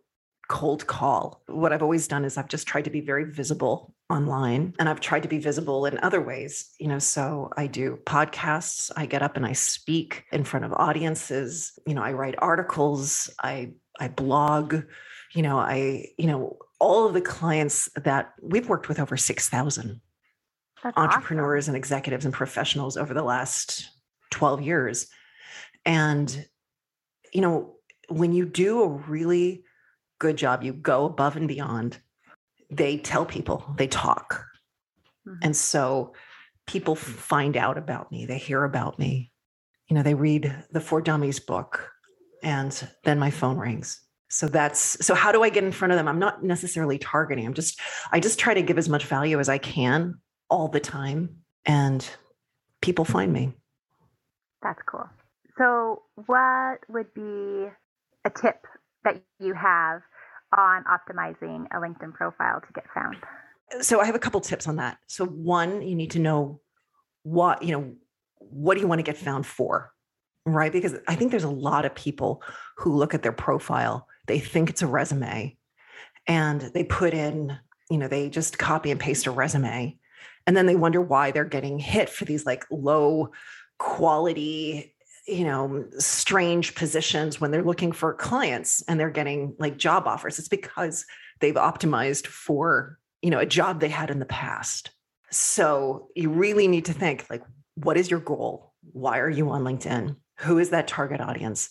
cold 0.48 0.86
call 0.86 1.42
what 1.46 1.72
i've 1.72 1.82
always 1.82 2.06
done 2.06 2.24
is 2.24 2.36
i've 2.36 2.48
just 2.48 2.66
tried 2.66 2.84
to 2.84 2.90
be 2.90 3.00
very 3.00 3.24
visible 3.24 3.94
online 4.10 4.74
and 4.78 4.88
i've 4.88 5.00
tried 5.00 5.22
to 5.22 5.28
be 5.28 5.38
visible 5.38 5.86
in 5.86 5.98
other 6.00 6.20
ways 6.20 6.70
you 6.78 6.86
know 6.86 6.98
so 6.98 7.50
i 7.56 7.66
do 7.66 7.98
podcasts 8.04 8.90
i 8.96 9.06
get 9.06 9.22
up 9.22 9.36
and 9.36 9.46
i 9.46 9.52
speak 9.52 10.24
in 10.32 10.44
front 10.44 10.64
of 10.64 10.72
audiences 10.74 11.78
you 11.86 11.94
know 11.94 12.02
i 12.02 12.12
write 12.12 12.34
articles 12.38 13.30
i 13.42 13.72
i 13.98 14.08
blog 14.08 14.82
you 15.34 15.42
know 15.42 15.58
i 15.58 16.06
you 16.18 16.26
know 16.26 16.58
all 16.80 17.06
of 17.06 17.14
the 17.14 17.20
clients 17.20 17.88
that 17.96 18.34
we've 18.42 18.68
worked 18.68 18.88
with 18.88 19.00
over 19.00 19.16
6,000 19.16 20.00
entrepreneurs 20.96 21.64
awesome. 21.64 21.74
and 21.74 21.76
executives 21.78 22.24
and 22.24 22.34
professionals 22.34 22.96
over 22.96 23.14
the 23.14 23.22
last 23.22 23.88
12 24.30 24.62
years. 24.62 25.06
And, 25.86 26.46
you 27.32 27.40
know, 27.40 27.76
when 28.08 28.32
you 28.32 28.44
do 28.44 28.82
a 28.82 28.88
really 28.88 29.64
good 30.25 30.37
job, 30.38 30.62
you 30.62 30.73
go 30.73 31.04
above 31.04 31.37
and 31.37 31.47
beyond, 31.47 31.99
they 32.71 32.97
tell 32.97 33.26
people, 33.26 33.62
they 33.76 33.87
talk. 33.87 34.47
Mm-hmm. 35.28 35.40
And 35.43 35.54
so 35.54 36.14
people 36.66 36.97
find 36.97 37.59
out 37.59 37.76
about 37.76 38.11
me, 38.11 38.25
they 38.25 38.38
hear 38.38 38.64
about 38.64 38.99
me. 38.99 39.31
You 39.88 39.97
know, 39.97 40.02
they 40.02 40.14
read 40.14 40.64
the 40.71 40.81
For 40.81 41.02
Dummies 41.02 41.40
book, 41.40 41.90
and 42.43 42.88
then 43.04 43.19
my 43.19 43.31
phone 43.31 43.59
rings. 43.59 44.00
So 44.31 44.49
that's 44.49 45.04
so 45.04 45.14
how 45.14 45.31
do 45.31 45.43
I 45.43 45.50
get 45.50 45.62
in 45.62 45.73
front 45.73 45.93
of 45.93 45.99
them? 45.99 46.09
I'm 46.09 46.19
not 46.19 46.43
necessarily 46.43 46.97
targeting. 46.97 47.45
I'm 47.47 47.52
just 47.52 47.78
I 48.11 48.19
just 48.19 48.38
try 48.38 48.54
to 48.54 48.62
give 48.62 48.78
as 48.78 48.88
much 48.88 49.04
value 49.04 49.38
as 49.38 49.50
I 49.50 49.59
can 49.59 50.14
all 50.49 50.69
the 50.69 50.81
time 50.81 51.37
and 51.66 52.09
people 52.81 53.04
find 53.04 53.31
me. 53.31 53.52
That's 54.62 54.81
cool. 54.87 55.07
So 55.59 56.02
what 56.26 56.81
would 56.88 57.12
be 57.14 57.69
a 58.25 58.31
tip 58.31 58.66
that 59.04 59.23
you 59.38 59.54
have 59.54 60.00
on 60.56 60.84
optimizing 60.84 61.66
a 61.73 61.76
LinkedIn 61.76 62.12
profile 62.14 62.61
to 62.61 62.73
get 62.73 62.84
found? 62.94 63.16
So 63.80 64.00
I 64.00 64.04
have 64.04 64.14
a 64.14 64.20
couple 64.20 64.40
tips 64.40 64.68
on 64.68 64.76
that. 64.76 64.99
So 65.06 65.25
one, 65.25 65.82
you 65.82 65.94
need 65.94 66.12
to 66.12 66.18
know 66.18 66.61
what, 67.23 67.62
you 67.62 67.73
know, 67.73 67.94
what 68.38 68.75
do 68.75 68.80
you 68.80 68.87
want 68.87 68.99
to 68.99 69.04
get 69.04 69.16
found 69.16 69.46
for? 69.46 69.92
Right? 70.46 70.73
Because 70.73 70.96
I 71.08 71.14
think 71.14 71.30
there's 71.30 71.44
a 71.44 71.50
lot 71.50 71.84
of 71.84 71.94
people 71.94 72.42
who 72.76 72.94
look 72.94 73.14
at 73.14 73.23
their 73.23 73.32
profile, 73.32 74.06
they 74.26 74.38
think 74.38 74.70
it's 74.70 74.82
a 74.82 74.87
resume 74.87 75.56
and 76.26 76.61
they 76.61 76.84
put 76.84 77.14
in, 77.14 77.58
you 77.90 77.99
know, 77.99 78.08
they 78.08 78.28
just 78.28 78.58
copy 78.58 78.90
and 78.90 79.00
paste 79.00 79.26
a 79.26 79.30
resume 79.30 79.99
and 80.46 80.56
then 80.56 80.66
they 80.66 80.76
wonder 80.76 81.00
why 81.00 81.30
they're 81.30 81.44
getting 81.44 81.78
hit 81.78 82.08
for 82.08 82.25
these 82.25 82.44
like 82.44 82.64
low 82.70 83.30
quality 83.78 84.93
you 85.26 85.45
know 85.45 85.85
strange 85.99 86.75
positions 86.75 87.40
when 87.40 87.50
they're 87.50 87.62
looking 87.62 87.93
for 87.93 88.14
clients 88.14 88.83
and 88.88 88.99
they're 88.99 89.11
getting 89.11 89.54
like 89.59 89.76
job 89.76 90.07
offers. 90.07 90.38
It's 90.38 90.49
because 90.49 91.07
they've 91.40 91.54
optimized 91.54 92.26
for 92.26 92.99
you 93.23 93.31
know 93.31 93.38
a 93.38 93.47
job 93.47 93.81
they 93.81 93.88
had 93.88 94.11
in 94.11 94.19
the 94.19 94.26
past. 94.26 94.90
So 95.31 96.09
you 96.14 96.31
really 96.31 96.69
need 96.69 96.85
to 96.87 96.93
think 96.93 97.26
like 97.31 97.43
what 97.75 97.97
is 97.97 98.11
your 98.11 98.21
goal? 98.21 98.73
Why 98.93 99.19
are 99.19 99.31
you 99.31 99.50
on 99.50 99.64
linkedin? 99.64 100.16
Who 100.40 100.59
is 100.59 100.71
that 100.71 100.88
target 100.88 101.21
audience? 101.21 101.71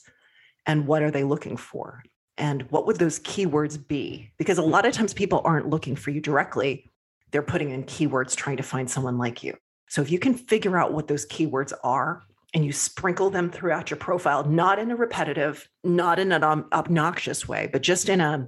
And 0.65 0.87
what 0.87 1.03
are 1.03 1.11
they 1.11 1.23
looking 1.23 1.57
for? 1.57 2.03
And 2.37 2.63
what 2.71 2.87
would 2.87 2.97
those 2.97 3.19
keywords 3.19 3.87
be? 3.87 4.31
Because 4.37 4.57
a 4.57 4.63
lot 4.63 4.85
of 4.85 4.93
times 4.93 5.13
people 5.13 5.41
aren't 5.43 5.69
looking 5.69 5.95
for 5.95 6.09
you 6.09 6.19
directly. 6.19 6.91
They're 7.31 7.41
putting 7.41 7.69
in 7.69 7.83
keywords 7.83 8.35
trying 8.35 8.57
to 8.57 8.63
find 8.63 8.89
someone 8.89 9.17
like 9.17 9.43
you. 9.43 9.55
So 9.89 10.01
if 10.01 10.09
you 10.09 10.17
can 10.17 10.33
figure 10.33 10.77
out 10.77 10.93
what 10.93 11.07
those 11.07 11.27
keywords 11.27 11.73
are 11.83 12.23
and 12.53 12.63
you 12.63 12.71
sprinkle 12.71 13.29
them 13.29 13.49
throughout 13.49 13.89
your 13.89 13.97
profile, 13.97 14.43
not 14.43 14.79
in 14.79 14.91
a 14.91 14.95
repetitive, 14.95 15.67
not 15.83 16.19
in 16.19 16.31
an 16.31 16.43
obnoxious 16.43 17.47
way, 17.47 17.69
but 17.71 17.81
just 17.81 18.09
in 18.09 18.21
a 18.21 18.47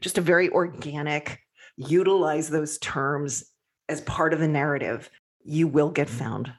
just 0.00 0.18
a 0.18 0.20
very 0.20 0.50
organic, 0.50 1.40
utilize 1.76 2.50
those 2.50 2.78
terms 2.78 3.50
as 3.88 4.02
part 4.02 4.34
of 4.34 4.40
the 4.40 4.48
narrative, 4.48 5.10
you 5.42 5.66
will 5.68 5.90
get 5.90 6.08
mm-hmm. 6.08 6.18
found 6.18 6.52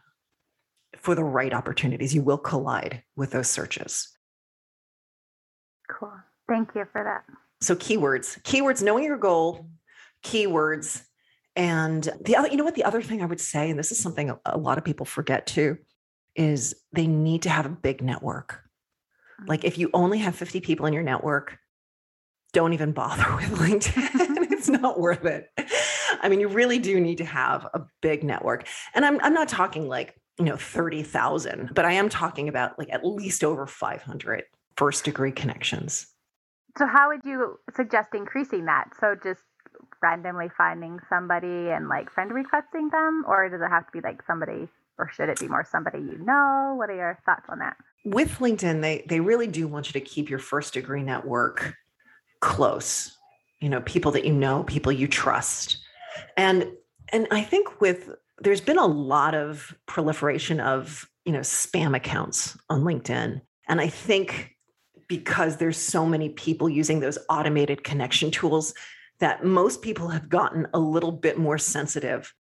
for 0.98 1.14
the 1.14 1.24
right 1.24 1.54
opportunities. 1.54 2.16
You 2.16 2.24
will 2.24 2.38
collide 2.38 3.04
with 3.16 3.32
those 3.32 3.50
searches. 3.50 4.10
Cool. 5.90 6.14
Thank 6.48 6.70
you 6.76 6.86
for 6.92 7.04
that. 7.04 7.24
So 7.62 7.76
keywords, 7.76 8.42
keywords, 8.44 8.82
knowing 8.82 9.04
your 9.04 9.18
goal, 9.18 9.70
keywords. 10.24 11.04
And 11.56 12.08
the 12.22 12.36
other, 12.36 12.50
you 12.50 12.58
know 12.58 12.64
what, 12.64 12.76
the 12.76 12.84
other 12.84 13.02
thing 13.02 13.22
I 13.22 13.26
would 13.26 13.42
say, 13.42 13.70
and 13.70 13.80
this 13.80 13.92
is 13.92 14.00
something 14.00 14.32
a 14.46 14.58
lot 14.58 14.78
of 14.78 14.84
people 14.84 15.06
forget 15.06 15.48
too, 15.48 15.78
is 16.38 16.76
they 16.94 17.08
need 17.08 17.42
to 17.42 17.50
have 17.50 17.66
a 17.66 17.70
big 17.70 18.02
network. 18.02 18.62
Like 19.46 19.64
if 19.64 19.78
you 19.78 19.90
only 19.94 20.20
have 20.20 20.36
50 20.36 20.62
people 20.62 20.86
in 20.86 20.94
your 20.94 21.04
network, 21.04 21.58
don't 22.54 22.74
even 22.74 22.92
bother 22.92 23.24
with 23.36 23.52
LinkedIn. 23.60 24.52
it's 24.52 24.70
not 24.70 25.00
worth 25.00 25.26
it. 25.26 25.50
I 26.22 26.30
mean, 26.30 26.40
you 26.40 26.48
really 26.48 26.80
do 26.80 27.00
need 27.00 27.18
to 27.18 27.26
have 27.26 27.68
a 27.74 27.86
big 28.02 28.24
network. 28.24 28.68
And 28.96 29.06
I'm 29.06 29.20
I'm 29.22 29.34
not 29.34 29.48
talking 29.48 29.88
like, 29.88 30.20
you 30.40 30.46
know, 30.46 30.56
30,000, 30.56 31.72
but 31.74 31.86
I 31.86 31.94
am 31.94 32.10
talking 32.10 32.48
about 32.48 32.78
like 32.80 32.90
at 32.92 33.06
least 33.06 33.44
over 33.44 33.66
500 33.68 34.44
first 34.76 35.04
degree 35.04 35.32
connections. 35.32 36.08
So 36.78 36.86
how 36.86 37.10
would 37.10 37.22
you 37.26 37.60
suggest 37.76 38.10
increasing 38.14 38.66
that? 38.66 38.90
So 39.00 39.16
just 39.22 39.42
randomly 40.02 40.48
finding 40.56 41.00
somebody 41.10 41.72
and 41.72 41.90
like 41.90 42.12
friend 42.12 42.32
requesting 42.32 42.90
them 42.90 43.24
or 43.28 43.50
does 43.50 43.62
it 43.62 43.70
have 43.70 43.86
to 43.88 43.92
be 43.92 44.02
like 44.02 44.22
somebody 44.28 44.68
or 44.98 45.10
should 45.14 45.30
it 45.30 45.40
be 45.40 45.48
more 45.48 45.66
somebody 45.70 46.00
you 46.00 46.18
know? 46.20 46.76
What 46.78 46.90
are 46.90 46.96
your 46.96 47.20
thoughts 47.26 47.46
on 47.50 47.60
that? 47.60 47.78
With 48.06 48.38
LinkedIn, 48.40 48.82
they 48.82 49.06
they 49.08 49.20
really 49.20 49.48
do 49.48 49.68
want 49.68 49.88
you 49.88 49.94
to 49.94 50.06
keep 50.06 50.30
your 50.30 50.40
first 50.40 50.74
degree 50.74 51.04
network 51.04 51.76
close. 52.40 53.16
You 53.60 53.70
know, 53.70 53.82
people 53.82 54.12
that 54.12 54.26
you 54.26 54.34
know, 54.34 54.64
people 54.64 54.92
you 54.92 55.08
trust. 55.08 55.78
And 56.36 56.68
and 57.10 57.28
I 57.32 57.42
think 57.42 57.82
with 57.82 58.10
there's 58.40 58.62
been 58.62 58.78
a 58.78 58.86
lot 58.86 59.34
of 59.34 59.76
proliferation 59.88 60.60
of, 60.60 61.10
you 61.26 61.32
know, 61.32 61.40
spam 61.40 61.96
accounts 61.96 62.58
on 62.70 62.84
LinkedIn. 62.84 63.42
And 63.68 63.82
I 63.82 63.88
think 63.88 64.56
because 65.08 65.58
there's 65.58 65.78
so 65.78 66.06
many 66.06 66.30
people 66.30 66.70
using 66.70 67.00
those 67.00 67.18
automated 67.30 67.84
connection 67.84 68.30
tools 68.30 68.74
that 69.20 69.44
most 69.44 69.82
people 69.82 70.10
have 70.10 70.30
gotten 70.30 70.68
a 70.74 70.80
little 70.80 71.12
bit 71.12 71.38
more 71.38 71.58
sensitive 71.58 72.34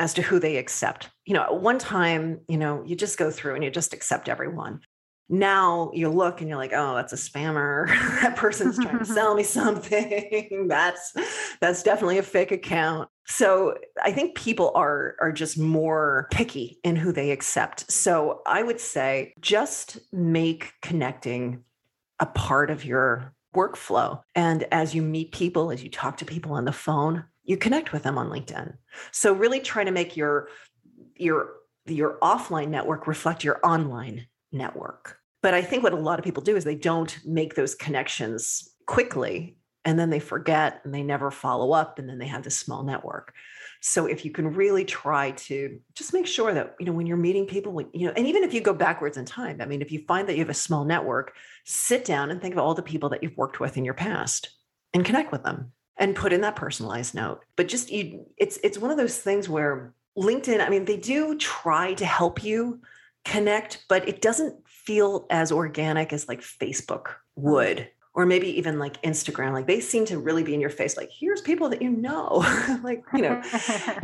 as 0.00 0.14
to 0.14 0.22
who 0.22 0.40
they 0.40 0.56
accept. 0.56 1.10
You 1.26 1.34
know, 1.34 1.42
at 1.42 1.60
one 1.60 1.78
time, 1.78 2.40
you 2.48 2.56
know, 2.56 2.82
you 2.84 2.96
just 2.96 3.18
go 3.18 3.30
through 3.30 3.54
and 3.54 3.62
you 3.62 3.70
just 3.70 3.92
accept 3.92 4.28
everyone. 4.28 4.80
Now 5.28 5.92
you 5.94 6.08
look 6.08 6.40
and 6.40 6.48
you're 6.48 6.58
like, 6.58 6.72
oh, 6.74 6.96
that's 6.96 7.12
a 7.12 7.16
spammer. 7.16 7.86
that 8.22 8.34
person's 8.34 8.78
trying 8.78 8.98
to 8.98 9.04
sell 9.18 9.34
me 9.34 9.44
something. 9.44 10.64
that's 10.68 11.14
that's 11.60 11.82
definitely 11.84 12.18
a 12.18 12.22
fake 12.22 12.50
account. 12.50 13.08
So 13.26 13.76
I 14.02 14.10
think 14.10 14.34
people 14.36 14.72
are 14.74 15.14
are 15.20 15.30
just 15.30 15.56
more 15.56 16.26
picky 16.32 16.78
in 16.82 16.96
who 16.96 17.12
they 17.12 17.30
accept. 17.30 17.92
So 17.92 18.40
I 18.46 18.62
would 18.64 18.80
say 18.80 19.34
just 19.38 19.98
make 20.12 20.72
connecting 20.82 21.62
a 22.18 22.26
part 22.26 22.70
of 22.70 22.84
your 22.84 23.34
workflow. 23.54 24.22
And 24.34 24.66
as 24.72 24.94
you 24.94 25.02
meet 25.02 25.32
people, 25.32 25.70
as 25.70 25.84
you 25.84 25.90
talk 25.90 26.16
to 26.18 26.24
people 26.24 26.52
on 26.52 26.64
the 26.64 26.72
phone, 26.72 27.24
you 27.50 27.56
connect 27.56 27.92
with 27.92 28.04
them 28.04 28.16
on 28.16 28.30
LinkedIn. 28.30 28.74
So 29.10 29.32
really 29.32 29.58
try 29.58 29.82
to 29.82 29.90
make 29.90 30.16
your 30.16 30.48
your 31.16 31.54
your 31.86 32.18
offline 32.22 32.68
network 32.68 33.08
reflect 33.08 33.42
your 33.42 33.58
online 33.64 34.26
network. 34.52 35.18
But 35.42 35.54
I 35.54 35.62
think 35.62 35.82
what 35.82 35.92
a 35.92 35.96
lot 35.96 36.20
of 36.20 36.24
people 36.24 36.44
do 36.44 36.56
is 36.56 36.62
they 36.62 36.76
don't 36.76 37.18
make 37.24 37.54
those 37.54 37.74
connections 37.74 38.70
quickly 38.86 39.56
and 39.84 39.98
then 39.98 40.10
they 40.10 40.20
forget 40.20 40.80
and 40.84 40.94
they 40.94 41.02
never 41.02 41.30
follow 41.30 41.72
up 41.72 41.98
and 41.98 42.08
then 42.08 42.18
they 42.18 42.28
have 42.28 42.44
this 42.44 42.58
small 42.58 42.84
network. 42.84 43.32
So 43.80 44.06
if 44.06 44.24
you 44.24 44.30
can 44.30 44.54
really 44.54 44.84
try 44.84 45.32
to 45.32 45.80
just 45.94 46.12
make 46.12 46.28
sure 46.28 46.54
that 46.54 46.76
you 46.78 46.86
know 46.86 46.92
when 46.92 47.06
you're 47.06 47.16
meeting 47.16 47.46
people 47.46 47.72
when 47.72 47.88
you 47.92 48.06
know 48.06 48.12
and 48.16 48.28
even 48.28 48.44
if 48.44 48.54
you 48.54 48.60
go 48.60 48.74
backwards 48.74 49.16
in 49.16 49.24
time, 49.24 49.60
I 49.60 49.66
mean 49.66 49.82
if 49.82 49.90
you 49.90 50.04
find 50.06 50.28
that 50.28 50.34
you 50.34 50.40
have 50.40 50.56
a 50.56 50.64
small 50.68 50.84
network, 50.84 51.34
sit 51.64 52.04
down 52.04 52.30
and 52.30 52.40
think 52.40 52.54
of 52.54 52.60
all 52.60 52.74
the 52.74 52.90
people 52.92 53.08
that 53.08 53.24
you've 53.24 53.36
worked 53.36 53.58
with 53.58 53.76
in 53.76 53.84
your 53.84 53.94
past 53.94 54.50
and 54.94 55.04
connect 55.04 55.32
with 55.32 55.42
them 55.42 55.72
and 56.00 56.16
put 56.16 56.32
in 56.32 56.40
that 56.40 56.56
personalized 56.56 57.14
note. 57.14 57.42
But 57.54 57.68
just 57.68 57.92
you 57.92 58.26
it's 58.38 58.58
it's 58.64 58.78
one 58.78 58.90
of 58.90 58.96
those 58.96 59.18
things 59.18 59.48
where 59.48 59.94
LinkedIn, 60.18 60.60
I 60.60 60.68
mean, 60.68 60.86
they 60.86 60.96
do 60.96 61.38
try 61.38 61.94
to 61.94 62.04
help 62.04 62.42
you 62.42 62.80
connect, 63.24 63.84
but 63.88 64.08
it 64.08 64.20
doesn't 64.20 64.56
feel 64.66 65.26
as 65.30 65.52
organic 65.52 66.12
as 66.12 66.26
like 66.26 66.40
Facebook 66.40 67.08
would 67.36 67.78
mm-hmm. 67.78 67.88
or 68.14 68.26
maybe 68.26 68.48
even 68.58 68.78
like 68.78 69.00
Instagram. 69.02 69.52
Like 69.52 69.66
they 69.66 69.78
seem 69.78 70.06
to 70.06 70.18
really 70.18 70.42
be 70.42 70.54
in 70.54 70.60
your 70.60 70.70
face. 70.70 70.96
Like 70.96 71.10
here's 71.12 71.42
people 71.42 71.68
that 71.68 71.82
you 71.82 71.90
know, 71.90 72.38
like 72.82 73.04
you 73.14 73.22
know, 73.22 73.42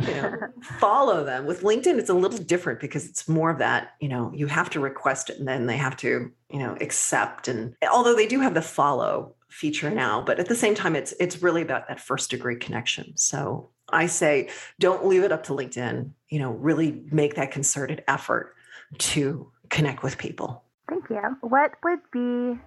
you 0.01 0.13
know, 0.13 0.37
follow 0.79 1.23
them. 1.23 1.45
With 1.45 1.63
LinkedIn, 1.63 1.97
it's 1.97 2.09
a 2.09 2.13
little 2.13 2.39
different 2.39 2.79
because 2.79 3.07
it's 3.07 3.27
more 3.27 3.49
of 3.49 3.57
that. 3.57 3.95
You 3.99 4.09
know, 4.09 4.31
you 4.35 4.47
have 4.47 4.69
to 4.71 4.79
request 4.79 5.31
it, 5.31 5.39
and 5.39 5.47
then 5.47 5.65
they 5.65 5.77
have 5.77 5.97
to 5.97 6.31
you 6.51 6.59
know 6.59 6.77
accept. 6.79 7.47
And 7.47 7.75
although 7.91 8.15
they 8.15 8.27
do 8.27 8.39
have 8.39 8.53
the 8.53 8.61
follow 8.61 9.33
feature 9.57 9.89
now 9.89 10.21
but 10.21 10.39
at 10.39 10.47
the 10.47 10.55
same 10.55 10.75
time 10.75 10.95
it's 10.95 11.13
it's 11.19 11.41
really 11.41 11.61
about 11.61 11.87
that 11.87 11.99
first 11.99 12.29
degree 12.29 12.55
connection. 12.55 13.15
So 13.17 13.69
i 13.89 14.05
say 14.05 14.49
don't 14.79 15.05
leave 15.05 15.23
it 15.23 15.31
up 15.31 15.43
to 15.43 15.53
linkedin 15.53 16.11
you 16.29 16.39
know 16.39 16.51
really 16.51 17.03
make 17.11 17.35
that 17.35 17.51
concerted 17.51 18.03
effort 18.07 18.53
to 18.97 19.51
connect 19.69 20.03
with 20.03 20.17
people. 20.17 20.63
Thank 20.89 21.09
you. 21.09 21.21
What 21.41 21.73
would 21.83 21.99
be 22.11 22.59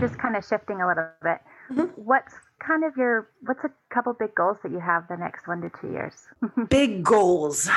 just 0.00 0.18
kind 0.18 0.36
of 0.36 0.44
shifting 0.44 0.80
a 0.80 0.86
little 0.86 1.08
bit 1.22 1.38
mm-hmm. 1.70 1.84
what's 1.96 2.34
kind 2.58 2.84
of 2.84 2.96
your 2.96 3.30
what's 3.42 3.64
a 3.64 3.70
couple 3.92 4.12
big 4.14 4.34
goals 4.34 4.56
that 4.62 4.72
you 4.72 4.80
have 4.80 5.06
the 5.08 5.16
next 5.16 5.46
one 5.46 5.60
to 5.62 5.70
two 5.80 5.90
years? 5.92 6.14
Big 6.68 7.02
goals. 7.02 7.68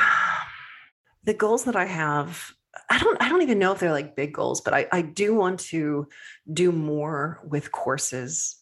The 1.24 1.34
goals 1.34 1.64
that 1.64 1.76
i 1.76 1.84
have 1.84 2.54
I 2.88 2.98
don't 2.98 3.20
I 3.20 3.28
don't 3.28 3.42
even 3.42 3.58
know 3.58 3.72
if 3.72 3.80
they're 3.80 3.92
like 3.92 4.16
big 4.16 4.34
goals, 4.34 4.60
but 4.60 4.74
I, 4.74 4.86
I 4.92 5.02
do 5.02 5.34
want 5.34 5.60
to 5.60 6.08
do 6.52 6.72
more 6.72 7.40
with 7.44 7.72
courses. 7.72 8.56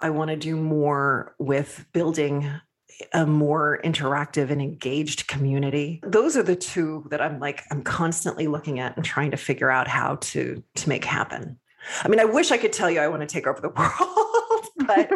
I 0.00 0.10
want 0.10 0.30
to 0.30 0.36
do 0.36 0.56
more 0.56 1.34
with 1.38 1.84
building 1.92 2.50
a 3.12 3.26
more 3.26 3.80
interactive 3.84 4.50
and 4.50 4.60
engaged 4.60 5.28
community. 5.28 6.00
Those 6.04 6.36
are 6.36 6.42
the 6.42 6.56
two 6.56 7.06
that 7.10 7.20
I'm 7.20 7.38
like 7.40 7.62
I'm 7.70 7.82
constantly 7.82 8.46
looking 8.46 8.80
at 8.80 8.96
and 8.96 9.04
trying 9.04 9.30
to 9.30 9.36
figure 9.36 9.70
out 9.70 9.88
how 9.88 10.16
to 10.16 10.62
to 10.76 10.88
make 10.88 11.04
happen. 11.04 11.58
I 12.02 12.08
mean, 12.08 12.20
I 12.20 12.24
wish 12.24 12.50
I 12.50 12.58
could 12.58 12.72
tell 12.72 12.90
you 12.90 13.00
I 13.00 13.08
want 13.08 13.22
to 13.22 13.26
take 13.26 13.46
over 13.46 13.60
the 13.60 13.68
world, 13.76 14.66
but 14.76 15.10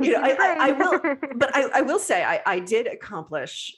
you 0.04 0.12
know, 0.12 0.20
I, 0.20 0.30
I, 0.30 0.68
I, 0.68 0.72
will. 0.72 1.00
But 1.34 1.54
I, 1.54 1.68
I 1.74 1.82
will 1.82 1.98
say 1.98 2.24
I, 2.24 2.40
I 2.46 2.58
did 2.60 2.86
accomplish 2.86 3.76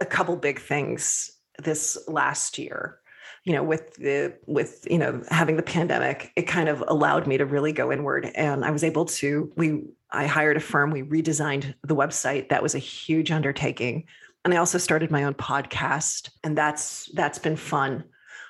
a 0.00 0.06
couple 0.06 0.34
big 0.36 0.58
things 0.58 1.35
this 1.62 1.96
last 2.08 2.58
year 2.58 2.98
you 3.46 3.52
know 3.52 3.62
with 3.62 3.94
the 3.94 4.34
with 4.46 4.86
you 4.90 4.98
know 4.98 5.22
having 5.30 5.56
the 5.56 5.62
pandemic 5.62 6.32
it 6.36 6.42
kind 6.42 6.68
of 6.68 6.84
allowed 6.88 7.26
me 7.26 7.38
to 7.38 7.46
really 7.46 7.72
go 7.72 7.90
inward. 7.90 8.30
And 8.34 8.64
i 8.64 8.70
was 8.70 8.84
able 8.84 9.06
to 9.06 9.50
we 9.56 9.84
i 10.10 10.26
hired 10.26 10.58
a 10.58 10.60
firm 10.60 10.90
we 10.90 11.02
redesigned 11.02 11.72
the 11.82 11.96
website. 11.96 12.50
That 12.50 12.62
was 12.62 12.74
a 12.74 12.80
huge 12.80 13.30
undertaking. 13.30 14.04
And 14.44 14.52
i 14.52 14.58
also 14.58 14.76
started 14.76 15.10
my 15.10 15.24
own 15.24 15.34
podcast 15.34 16.30
and 16.44 16.58
that's 16.58 17.08
that's 17.14 17.38
been 17.38 17.56
fun. 17.56 18.04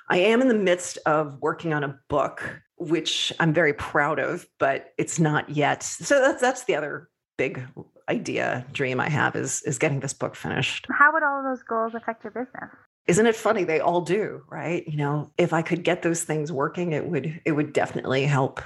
I 0.09 0.17
am 0.19 0.41
in 0.41 0.47
the 0.47 0.53
midst 0.53 0.97
of 1.05 1.37
working 1.41 1.73
on 1.73 1.83
a 1.85 1.97
book 2.09 2.61
which 2.79 3.33
i'm 3.39 3.53
very 3.53 3.73
proud 3.73 4.19
of 4.19 4.47
but 4.57 4.93
it's 4.97 5.19
not 5.19 5.49
yet. 5.49 5.83
So 5.83 6.19
that's 6.19 6.41
that's 6.41 6.63
the 6.65 6.75
other 6.75 7.09
big 7.37 7.63
idea 8.09 8.65
dream 8.71 8.99
i 8.99 9.09
have 9.09 9.35
is 9.35 9.61
is 9.63 9.77
getting 9.77 9.99
this 9.99 10.13
book 10.13 10.35
finished. 10.35 10.87
How 10.91 11.13
would 11.13 11.21
all 11.21 11.39
of 11.39 11.45
those 11.45 11.61
goals 11.61 11.93
affect 11.93 12.23
your 12.23 12.31
business 12.31 12.71
isn't 13.07 13.25
it 13.25 13.35
funny? 13.35 13.63
They 13.63 13.79
all 13.79 14.01
do 14.01 14.43
right? 14.49 14.87
You 14.87 14.97
know 14.97 15.31
if 15.37 15.53
i 15.53 15.61
could 15.61 15.83
get 15.83 16.01
those 16.01 16.23
things 16.23 16.51
working 16.51 16.91
it 16.93 17.07
would 17.07 17.41
it 17.45 17.51
would 17.53 17.73
definitely 17.73 18.25
help 18.25 18.61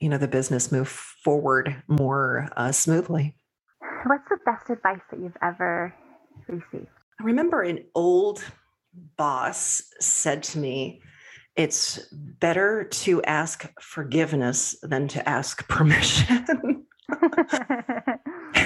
you 0.00 0.08
know 0.08 0.18
the 0.18 0.28
business 0.28 0.70
move 0.70 0.88
forward 0.88 1.82
more 1.88 2.48
uh, 2.56 2.72
smoothly. 2.72 3.36
What's 4.06 4.28
the 4.28 4.38
best 4.44 4.68
advice 4.68 5.00
that 5.10 5.20
you've 5.20 5.36
ever 5.42 5.94
received? 6.46 6.88
I 7.20 7.24
remember 7.24 7.62
an 7.62 7.84
old 7.94 8.44
boss 9.16 9.82
said 10.00 10.42
to 10.42 10.58
me 10.58 11.00
it's 11.56 12.00
better 12.12 12.84
to 12.84 13.22
ask 13.22 13.70
forgiveness 13.80 14.76
than 14.82 15.06
to 15.08 15.26
ask 15.28 15.66
permission 15.68 16.84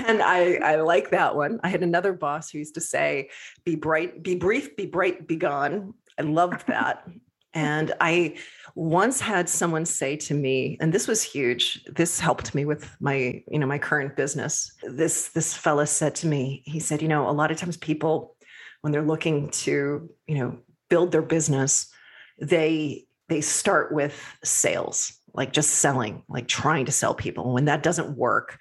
and 0.09 0.23
I, 0.23 0.55
I 0.55 0.77
like 0.77 1.11
that 1.11 1.37
one. 1.37 1.61
I 1.62 1.69
had 1.69 1.83
another 1.85 2.12
boss 2.12 2.50
who 2.50 2.59
used 2.59 2.75
to 2.75 2.81
say, 2.81 3.31
be 3.65 3.77
bright, 3.77 4.23
be 4.23 4.35
brief, 4.35 4.75
be 4.77 4.87
bright, 4.87 5.29
be 5.29 5.37
gone. 5.37 5.95
I 6.19 6.23
loved 6.23 6.67
that. 6.67 7.07
and 7.55 7.93
I 8.00 8.37
once 8.75 9.21
had 9.21 9.49
someone 9.49 9.85
say 9.87 10.17
to 10.17 10.35
me, 10.35 10.77
and 10.81 10.93
this 10.93 11.09
was 11.09 11.23
huge. 11.23 11.83
This 11.87 12.21
helped 12.21 12.55
me 12.55 12.65
with 12.65 12.88
my, 13.00 13.43
you 13.49 13.59
know, 13.59 13.67
my 13.67 13.79
current 13.79 14.17
business. 14.17 14.73
This 14.83 15.29
this 15.31 15.55
fella 15.55 15.87
said 15.87 16.15
to 16.17 16.27
me, 16.27 16.62
he 16.67 16.79
said, 16.79 17.03
you 17.03 17.09
know, 17.09 17.29
a 17.29 17.33
lot 17.33 17.50
of 17.50 17.57
times 17.57 17.77
people, 17.77 18.37
when 18.83 18.93
they're 18.93 19.03
looking 19.03 19.50
to, 19.50 20.09
you 20.27 20.38
know, 20.38 20.59
build 20.88 21.11
their 21.12 21.23
business, 21.23 21.91
they 22.38 23.07
they 23.29 23.41
start 23.41 23.93
with 23.93 24.23
sales, 24.45 25.19
like 25.35 25.53
just 25.53 25.71
selling, 25.71 26.23
like 26.29 26.49
trying 26.49 26.87
to 26.87 26.93
sell 26.93 27.15
people. 27.15 27.45
And 27.45 27.55
when 27.55 27.65
that 27.67 27.83
doesn't 27.83 28.17
work, 28.17 28.59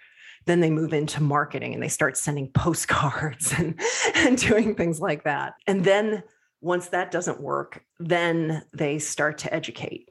then 0.48 0.62
they 0.62 0.72
move 0.72 0.94
into 0.94 1.22
marketing 1.22 1.74
and 1.74 1.84
they 1.84 1.90
start 1.90 2.18
sending 2.18 2.50
postcards 2.52 3.54
and, 3.58 3.80
and 4.16 4.38
doing 4.38 4.76
things 4.76 5.00
like 5.00 5.24
that. 5.24 5.54
And 5.68 5.84
then 5.84 6.24
once 6.62 6.88
that 6.90 7.12
doesn't 7.12 7.42
work, 7.42 7.84
then 8.00 8.64
they 8.74 8.98
start 8.98 9.38
to 9.40 9.54
educate. 9.54 10.10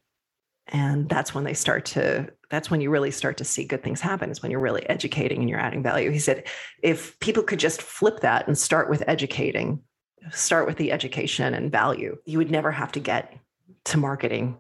And 0.69 1.09
that's 1.09 1.35
when 1.35 1.45
they 1.45 1.55
start 1.55 1.85
to, 1.87 2.28
that's 2.50 2.71
when 2.71 2.81
you 2.81 2.90
really 2.90 3.11
start 3.11 3.37
to 3.38 3.45
see 3.45 3.64
good 3.64 3.83
things 3.83 4.00
happen, 4.00 4.31
is 4.31 4.43
when 4.43 4.50
you're 4.50 4.61
really 4.61 4.88
educating 4.88 5.40
and 5.40 5.49
you're 5.49 5.61
adding 5.61 5.83
value. 5.83 6.11
He 6.11 6.19
said, 6.19 6.47
if 6.83 7.19
people 7.21 7.43
could 7.43 7.61
just 7.61 7.81
flip 7.81 8.21
that 8.21 8.47
and 8.47 8.59
start 8.59 8.90
with 8.90 9.05
educating, 9.07 9.81
start 10.33 10.66
with 10.66 10.76
the 10.76 10.93
education 10.93 11.55
and 11.55 11.71
value, 11.71 12.16
you 12.25 12.38
would 12.38 12.50
never 12.50 12.73
have 12.73 12.93
to 12.93 13.00
get 13.00 13.38
to 13.85 13.97
marketing 13.97 14.59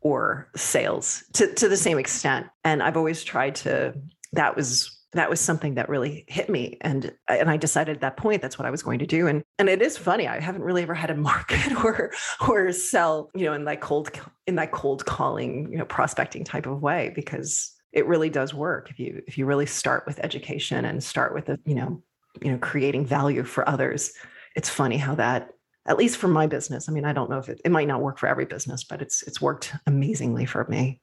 or 0.00 0.48
sales 0.54 1.24
to, 1.32 1.52
to 1.54 1.68
the 1.68 1.76
same 1.76 1.98
extent. 1.98 2.46
And 2.64 2.82
I've 2.82 2.96
always 2.96 3.24
tried 3.24 3.56
to, 3.56 3.94
that 4.32 4.56
was 4.56 5.01
that 5.14 5.28
was 5.28 5.40
something 5.40 5.74
that 5.74 5.88
really 5.88 6.24
hit 6.28 6.48
me 6.48 6.78
and 6.80 7.12
uh, 7.28 7.34
and 7.34 7.50
I 7.50 7.56
decided 7.56 7.96
at 7.96 8.00
that 8.00 8.16
point 8.16 8.42
that's 8.42 8.58
what 8.58 8.66
I 8.66 8.70
was 8.70 8.82
going 8.82 8.98
to 8.98 9.06
do 9.06 9.26
and 9.26 9.42
and 9.58 9.68
it 9.68 9.82
is 9.82 9.96
funny 9.96 10.26
I 10.26 10.40
haven't 10.40 10.62
really 10.62 10.82
ever 10.82 10.94
had 10.94 11.10
a 11.10 11.16
market 11.30 11.84
or 11.84 12.12
or 12.48 12.72
sell 12.72 13.30
you 13.34 13.44
know 13.44 13.52
in 13.52 13.64
that 13.64 13.80
cold 13.80 14.10
in 14.46 14.56
that 14.56 14.72
cold 14.72 15.04
calling 15.04 15.70
you 15.70 15.78
know 15.78 15.84
prospecting 15.84 16.44
type 16.44 16.66
of 16.66 16.82
way 16.82 17.12
because 17.14 17.72
it 17.92 18.06
really 18.06 18.30
does 18.30 18.54
work 18.54 18.90
if 18.90 18.98
you 18.98 19.22
if 19.26 19.36
you 19.36 19.46
really 19.46 19.66
start 19.66 20.04
with 20.06 20.18
education 20.20 20.84
and 20.84 21.02
start 21.02 21.34
with 21.34 21.46
the 21.46 21.58
you 21.64 21.74
know 21.74 22.02
you 22.40 22.50
know 22.50 22.58
creating 22.58 23.04
value 23.04 23.44
for 23.44 23.68
others. 23.68 24.12
It's 24.54 24.68
funny 24.68 24.98
how 24.98 25.14
that 25.14 25.50
at 25.86 25.96
least 25.96 26.16
for 26.16 26.28
my 26.28 26.46
business 26.46 26.88
i 26.88 26.92
mean 26.92 27.04
i 27.04 27.12
don't 27.12 27.28
know 27.28 27.38
if 27.38 27.48
it, 27.48 27.60
it 27.64 27.72
might 27.72 27.88
not 27.88 28.00
work 28.00 28.18
for 28.18 28.28
every 28.28 28.44
business 28.44 28.84
but 28.84 29.02
it's 29.02 29.22
it's 29.24 29.40
worked 29.40 29.74
amazingly 29.86 30.44
for 30.44 30.64
me 30.68 31.00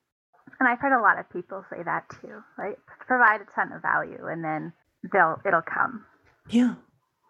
and 0.60 0.67
I've 0.67 0.80
heard 0.80 0.98
a 0.98 1.02
lot 1.02 1.19
of 1.19 1.30
people 1.30 1.63
say 1.69 1.84
that 1.84 2.06
too, 2.22 2.43
right? 2.58 2.78
Provide 3.08 3.41
a 3.41 3.45
ton 3.56 3.72
of 3.72 3.82
value 3.82 4.28
and 4.28 4.43
then 4.43 4.74
they'll 5.12 5.39
it'll 5.45 5.62
come. 5.62 6.06
Yeah. 6.50 6.76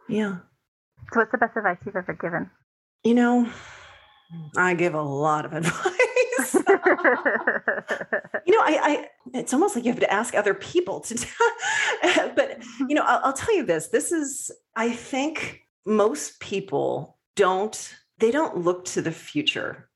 Yeah. 0.08 0.38
So 1.14 1.20
what's 1.20 1.32
the 1.32 1.38
best 1.38 1.56
advice 1.56 1.78
you've 1.86 1.96
ever 1.96 2.14
given? 2.14 2.50
You 3.04 3.14
know, 3.14 3.50
I 4.58 4.74
give 4.74 4.94
a 4.94 5.02
lot 5.02 5.46
of 5.46 5.54
advice. 5.56 5.96
you 8.46 8.54
know, 8.54 8.64
I, 8.64 8.80
I, 8.82 9.08
it's 9.34 9.54
almost 9.54 9.76
like 9.76 9.86
you 9.86 9.92
have 9.92 10.00
to 10.00 10.12
ask 10.12 10.34
other 10.36 10.54
people 10.54 11.02
to, 11.02 11.28
but 12.36 12.60
you 12.88 12.96
know, 12.96 13.04
I'll, 13.04 13.22
I'll 13.26 13.34
tell 13.34 13.56
you 13.56 13.66
this. 13.66 13.88
This 13.88 14.12
is, 14.12 14.52
I 14.76 14.92
think 14.92 15.62
most 15.86 16.40
people 16.40 17.18
don't, 17.36 17.94
they 18.20 18.32
don't 18.32 18.58
look 18.58 18.86
to 18.86 19.02
the 19.02 19.12
future 19.12 19.89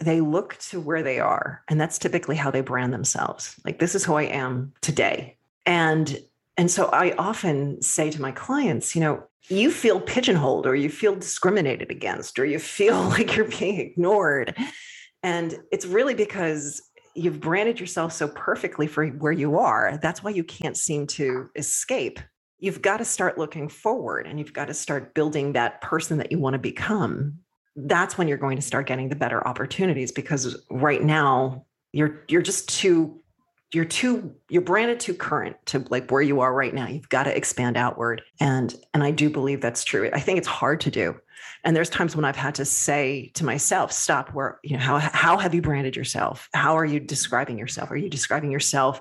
they 0.00 0.20
look 0.20 0.56
to 0.56 0.80
where 0.80 1.02
they 1.02 1.18
are 1.18 1.62
and 1.68 1.80
that's 1.80 1.98
typically 1.98 2.36
how 2.36 2.50
they 2.50 2.60
brand 2.60 2.92
themselves. 2.92 3.56
Like 3.64 3.78
this 3.78 3.94
is 3.94 4.04
who 4.04 4.14
i 4.14 4.22
am 4.22 4.72
today. 4.80 5.36
And 5.66 6.20
and 6.56 6.70
so 6.70 6.86
i 6.86 7.12
often 7.16 7.80
say 7.82 8.10
to 8.10 8.20
my 8.20 8.32
clients 8.32 8.94
you 8.94 9.00
know 9.00 9.22
you 9.48 9.70
feel 9.70 10.00
pigeonholed 10.00 10.66
or 10.66 10.74
you 10.74 10.90
feel 10.90 11.14
discriminated 11.14 11.90
against 11.90 12.38
or 12.38 12.44
you 12.44 12.58
feel 12.58 13.00
like 13.08 13.36
you're 13.36 13.48
being 13.48 13.80
ignored. 13.80 14.54
And 15.22 15.58
it's 15.72 15.86
really 15.86 16.14
because 16.14 16.82
you've 17.14 17.40
branded 17.40 17.80
yourself 17.80 18.12
so 18.12 18.28
perfectly 18.28 18.86
for 18.86 19.06
where 19.06 19.32
you 19.32 19.58
are 19.58 19.98
that's 20.00 20.22
why 20.22 20.30
you 20.30 20.44
can't 20.44 20.76
seem 20.76 21.06
to 21.06 21.50
escape. 21.56 22.20
You've 22.60 22.82
got 22.82 22.98
to 22.98 23.04
start 23.04 23.38
looking 23.38 23.68
forward 23.68 24.26
and 24.26 24.38
you've 24.38 24.52
got 24.52 24.66
to 24.66 24.74
start 24.74 25.14
building 25.14 25.52
that 25.52 25.80
person 25.80 26.18
that 26.18 26.30
you 26.30 26.38
want 26.38 26.54
to 26.54 26.58
become 26.58 27.38
that's 27.86 28.18
when 28.18 28.28
you're 28.28 28.38
going 28.38 28.56
to 28.56 28.62
start 28.62 28.86
getting 28.86 29.08
the 29.08 29.16
better 29.16 29.46
opportunities 29.46 30.10
because 30.10 30.56
right 30.70 31.02
now 31.02 31.64
you're 31.92 32.24
you're 32.28 32.42
just 32.42 32.68
too 32.68 33.20
you're 33.72 33.84
too 33.84 34.34
you're 34.48 34.62
branded 34.62 34.98
too 34.98 35.14
current 35.14 35.56
to 35.66 35.84
like 35.90 36.10
where 36.10 36.22
you 36.22 36.40
are 36.40 36.52
right 36.52 36.74
now. 36.74 36.88
You've 36.88 37.08
got 37.08 37.24
to 37.24 37.36
expand 37.36 37.76
outward. 37.76 38.22
And 38.40 38.74
and 38.94 39.02
i 39.04 39.10
do 39.10 39.30
believe 39.30 39.60
that's 39.60 39.84
true. 39.84 40.10
I 40.12 40.20
think 40.20 40.38
it's 40.38 40.48
hard 40.48 40.80
to 40.82 40.90
do. 40.90 41.16
And 41.64 41.76
there's 41.76 41.90
times 41.90 42.16
when 42.16 42.24
i've 42.24 42.36
had 42.36 42.54
to 42.56 42.64
say 42.64 43.30
to 43.34 43.44
myself 43.44 43.92
stop 43.92 44.34
where 44.34 44.58
you 44.64 44.76
know 44.76 44.82
how 44.82 44.98
how 44.98 45.36
have 45.36 45.54
you 45.54 45.62
branded 45.62 45.94
yourself? 45.94 46.48
How 46.54 46.76
are 46.76 46.84
you 46.84 46.98
describing 46.98 47.58
yourself? 47.58 47.90
Are 47.90 47.96
you 47.96 48.08
describing 48.08 48.50
yourself 48.50 49.00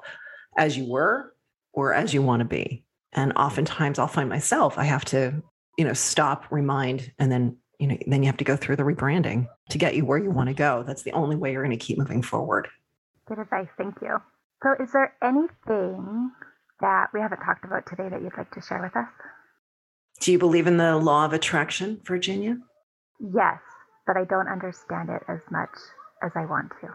as 0.57 0.77
you 0.77 0.85
were 0.85 1.33
or 1.73 1.93
as 1.93 2.13
you 2.13 2.21
want 2.21 2.41
to 2.41 2.45
be? 2.45 2.83
And 3.13 3.33
oftentimes 3.33 3.97
i'll 3.97 4.07
find 4.07 4.29
myself 4.29 4.77
i 4.77 4.83
have 4.83 5.05
to 5.05 5.41
you 5.77 5.85
know 5.85 5.93
stop 5.93 6.45
remind 6.51 7.11
and 7.17 7.31
then 7.31 7.57
you 7.79 7.87
know, 7.87 7.97
then 8.07 8.23
you 8.23 8.27
have 8.27 8.37
to 8.37 8.43
go 8.43 8.55
through 8.55 8.75
the 8.75 8.83
rebranding 8.83 9.47
to 9.69 9.77
get 9.77 9.95
you 9.95 10.05
where 10.05 10.17
you 10.17 10.31
want 10.31 10.49
to 10.49 10.53
go. 10.53 10.83
That's 10.83 11.03
the 11.03 11.11
only 11.11 11.35
way 11.35 11.51
you're 11.51 11.63
going 11.63 11.77
to 11.77 11.83
keep 11.83 11.97
moving 11.97 12.21
forward. 12.21 12.67
Good 13.27 13.39
advice. 13.39 13.67
Thank 13.77 13.95
you. 14.01 14.17
So, 14.63 14.75
is 14.81 14.91
there 14.91 15.13
anything 15.21 16.31
that 16.81 17.07
we 17.13 17.19
haven't 17.19 17.41
talked 17.41 17.65
about 17.65 17.85
today 17.87 18.09
that 18.09 18.21
you'd 18.21 18.37
like 18.37 18.51
to 18.51 18.61
share 18.61 18.81
with 18.81 18.95
us? 18.95 19.07
Do 20.21 20.31
you 20.31 20.39
believe 20.39 20.65
in 20.65 20.77
the 20.77 20.97
law 20.97 21.25
of 21.25 21.33
attraction, 21.33 22.01
Virginia? 22.03 22.57
Yes, 23.19 23.59
but 24.07 24.17
I 24.17 24.23
don't 24.23 24.47
understand 24.47 25.09
it 25.09 25.21
as 25.27 25.39
much 25.51 25.69
as 26.23 26.31
I 26.35 26.45
want 26.45 26.71
to. 26.81 26.87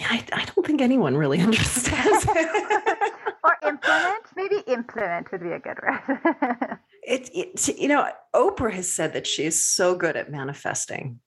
I, 0.00 0.24
I 0.32 0.44
don't 0.44 0.66
think 0.66 0.80
anyone 0.80 1.16
really 1.16 1.40
understands 1.42 2.24
it. 2.28 3.12
or 3.44 3.68
implement. 3.68 4.24
Maybe 4.34 4.56
implement 4.66 5.30
would 5.32 5.42
be 5.42 5.52
a 5.52 5.58
good 5.58 5.78
word. 5.82 6.78
it, 7.06 7.30
it, 7.32 7.78
you 7.78 7.88
know, 7.88 8.08
Oprah 8.34 8.72
has 8.72 8.90
said 8.90 9.12
that 9.12 9.26
she 9.26 9.44
is 9.44 9.60
so 9.60 9.94
good 9.94 10.16
at 10.16 10.30
manifesting. 10.30 11.20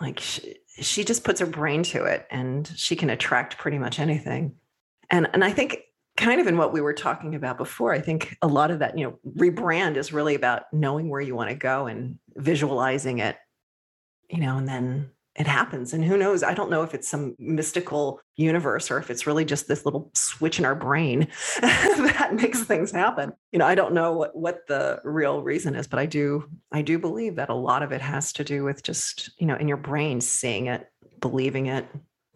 Like 0.00 0.20
she, 0.20 0.56
she 0.80 1.04
just 1.04 1.24
puts 1.24 1.40
her 1.40 1.46
brain 1.46 1.82
to 1.84 2.04
it 2.04 2.26
and 2.30 2.70
she 2.76 2.96
can 2.96 3.10
attract 3.10 3.58
pretty 3.58 3.78
much 3.78 3.98
anything. 3.98 4.54
And 5.10 5.28
and 5.32 5.44
I 5.44 5.50
think 5.50 5.78
kind 6.16 6.40
of 6.40 6.46
in 6.46 6.56
what 6.56 6.72
we 6.72 6.80
were 6.80 6.92
talking 6.92 7.34
about 7.34 7.58
before, 7.58 7.92
I 7.92 8.00
think 8.00 8.36
a 8.40 8.46
lot 8.46 8.70
of 8.70 8.78
that, 8.78 8.96
you 8.96 9.04
know, 9.04 9.18
rebrand 9.36 9.96
is 9.96 10.12
really 10.12 10.36
about 10.36 10.72
knowing 10.72 11.08
where 11.08 11.20
you 11.20 11.34
want 11.34 11.50
to 11.50 11.56
go 11.56 11.86
and 11.86 12.18
visualizing 12.36 13.18
it, 13.18 13.36
you 14.30 14.38
know, 14.38 14.56
and 14.56 14.68
then 14.68 15.10
it 15.36 15.46
happens. 15.46 15.92
And 15.92 16.04
who 16.04 16.16
knows? 16.16 16.42
I 16.42 16.54
don't 16.54 16.70
know 16.70 16.82
if 16.82 16.94
it's 16.94 17.08
some 17.08 17.34
mystical 17.38 18.20
universe 18.36 18.90
or 18.90 18.98
if 18.98 19.10
it's 19.10 19.26
really 19.26 19.44
just 19.44 19.66
this 19.66 19.84
little 19.84 20.10
switch 20.14 20.60
in 20.60 20.64
our 20.64 20.76
brain 20.76 21.26
that 21.60 22.30
makes 22.34 22.62
things 22.62 22.92
happen. 22.92 23.32
You 23.50 23.58
know, 23.58 23.66
I 23.66 23.74
don't 23.74 23.94
know 23.94 24.12
what, 24.12 24.36
what 24.36 24.66
the 24.68 25.00
real 25.02 25.42
reason 25.42 25.74
is, 25.74 25.88
but 25.88 25.98
I 25.98 26.06
do, 26.06 26.48
I 26.70 26.82
do 26.82 26.98
believe 26.98 27.36
that 27.36 27.50
a 27.50 27.54
lot 27.54 27.82
of 27.82 27.90
it 27.90 28.00
has 28.00 28.32
to 28.34 28.44
do 28.44 28.62
with 28.62 28.84
just, 28.84 29.30
you 29.40 29.46
know, 29.46 29.56
in 29.56 29.66
your 29.66 29.76
brain, 29.76 30.20
seeing 30.20 30.66
it, 30.66 30.86
believing 31.20 31.66
it, 31.66 31.86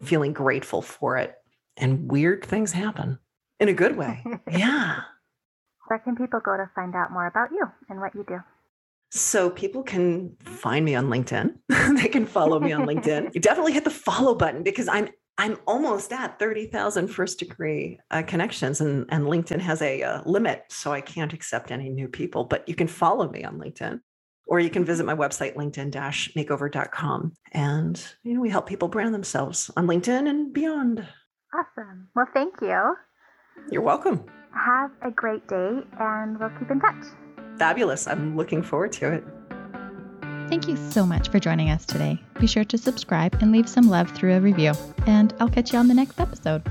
feeling 0.03 0.33
grateful 0.33 0.81
for 0.81 1.17
it. 1.17 1.35
And 1.77 2.11
weird 2.11 2.43
things 2.43 2.73
happen 2.73 3.17
in 3.61 3.69
a 3.69 3.73
good 3.73 3.95
way. 3.95 4.25
yeah. 4.51 5.01
Where 5.87 5.99
can 5.99 6.17
people 6.17 6.41
go 6.43 6.57
to 6.57 6.69
find 6.75 6.93
out 6.95 7.11
more 7.11 7.27
about 7.27 7.51
you 7.51 7.65
and 7.89 8.01
what 8.01 8.13
you 8.13 8.25
do? 8.27 8.39
So 9.11 9.49
people 9.49 9.83
can 9.83 10.35
find 10.43 10.85
me 10.85 10.95
on 10.95 11.07
LinkedIn. 11.07 11.55
they 11.97 12.07
can 12.07 12.25
follow 12.25 12.59
me 12.59 12.71
on 12.71 12.85
LinkedIn. 12.85 13.33
You 13.33 13.41
definitely 13.41 13.73
hit 13.73 13.83
the 13.83 13.89
follow 13.89 14.35
button 14.35 14.63
because 14.63 14.87
I'm 14.87 15.09
I'm 15.39 15.57
almost 15.67 16.11
at 16.11 16.37
30,000 16.37 17.07
first 17.07 17.39
degree 17.39 17.97
uh, 18.11 18.23
connections, 18.23 18.81
and, 18.81 19.05
and 19.07 19.23
LinkedIn 19.23 19.61
has 19.61 19.81
a 19.81 20.03
uh, 20.03 20.21
limit, 20.25 20.65
so 20.67 20.91
I 20.91 20.99
can't 20.99 21.31
accept 21.31 21.71
any 21.71 21.87
new 21.87 22.09
people. 22.09 22.43
But 22.43 22.67
you 22.67 22.75
can 22.75 22.87
follow 22.87 23.29
me 23.29 23.45
on 23.45 23.57
LinkedIn, 23.57 24.01
or 24.47 24.59
you 24.59 24.69
can 24.69 24.83
visit 24.83 25.05
my 25.05 25.15
website, 25.15 25.55
linkedin 25.55 25.93
makeover.com. 25.93 27.31
And 27.53 28.05
you 28.23 28.33
know, 28.33 28.41
we 28.41 28.49
help 28.49 28.67
people 28.67 28.89
brand 28.89 29.13
themselves 29.13 29.71
on 29.77 29.87
LinkedIn 29.87 30.29
and 30.29 30.51
beyond. 30.51 31.07
Awesome. 31.53 32.09
Well, 32.17 32.27
thank 32.33 32.55
you. 32.61 32.95
You're 33.71 33.81
welcome. 33.81 34.25
Have 34.53 34.91
a 35.03 35.09
great 35.09 35.47
day, 35.47 35.79
and 36.01 36.37
we'll 36.37 36.51
keep 36.59 36.69
in 36.69 36.81
touch. 36.81 37.05
Fabulous. 37.59 38.07
I'm 38.07 38.35
looking 38.35 38.63
forward 38.63 38.93
to 38.93 39.11
it. 39.11 39.23
Thank 40.49 40.67
you 40.67 40.77
so 40.89 41.05
much 41.05 41.29
for 41.29 41.37
joining 41.37 41.69
us 41.69 41.85
today. 41.85 42.19
Be 42.39 42.47
sure 42.47 42.63
to 42.63 42.77
subscribe 42.77 43.37
and 43.41 43.51
leave 43.51 43.69
some 43.69 43.87
love 43.87 44.09
through 44.11 44.35
a 44.35 44.39
review. 44.39 44.73
And 45.05 45.31
I'll 45.39 45.49
catch 45.49 45.71
you 45.71 45.77
on 45.77 45.87
the 45.87 45.93
next 45.93 46.19
episode. 46.19 46.63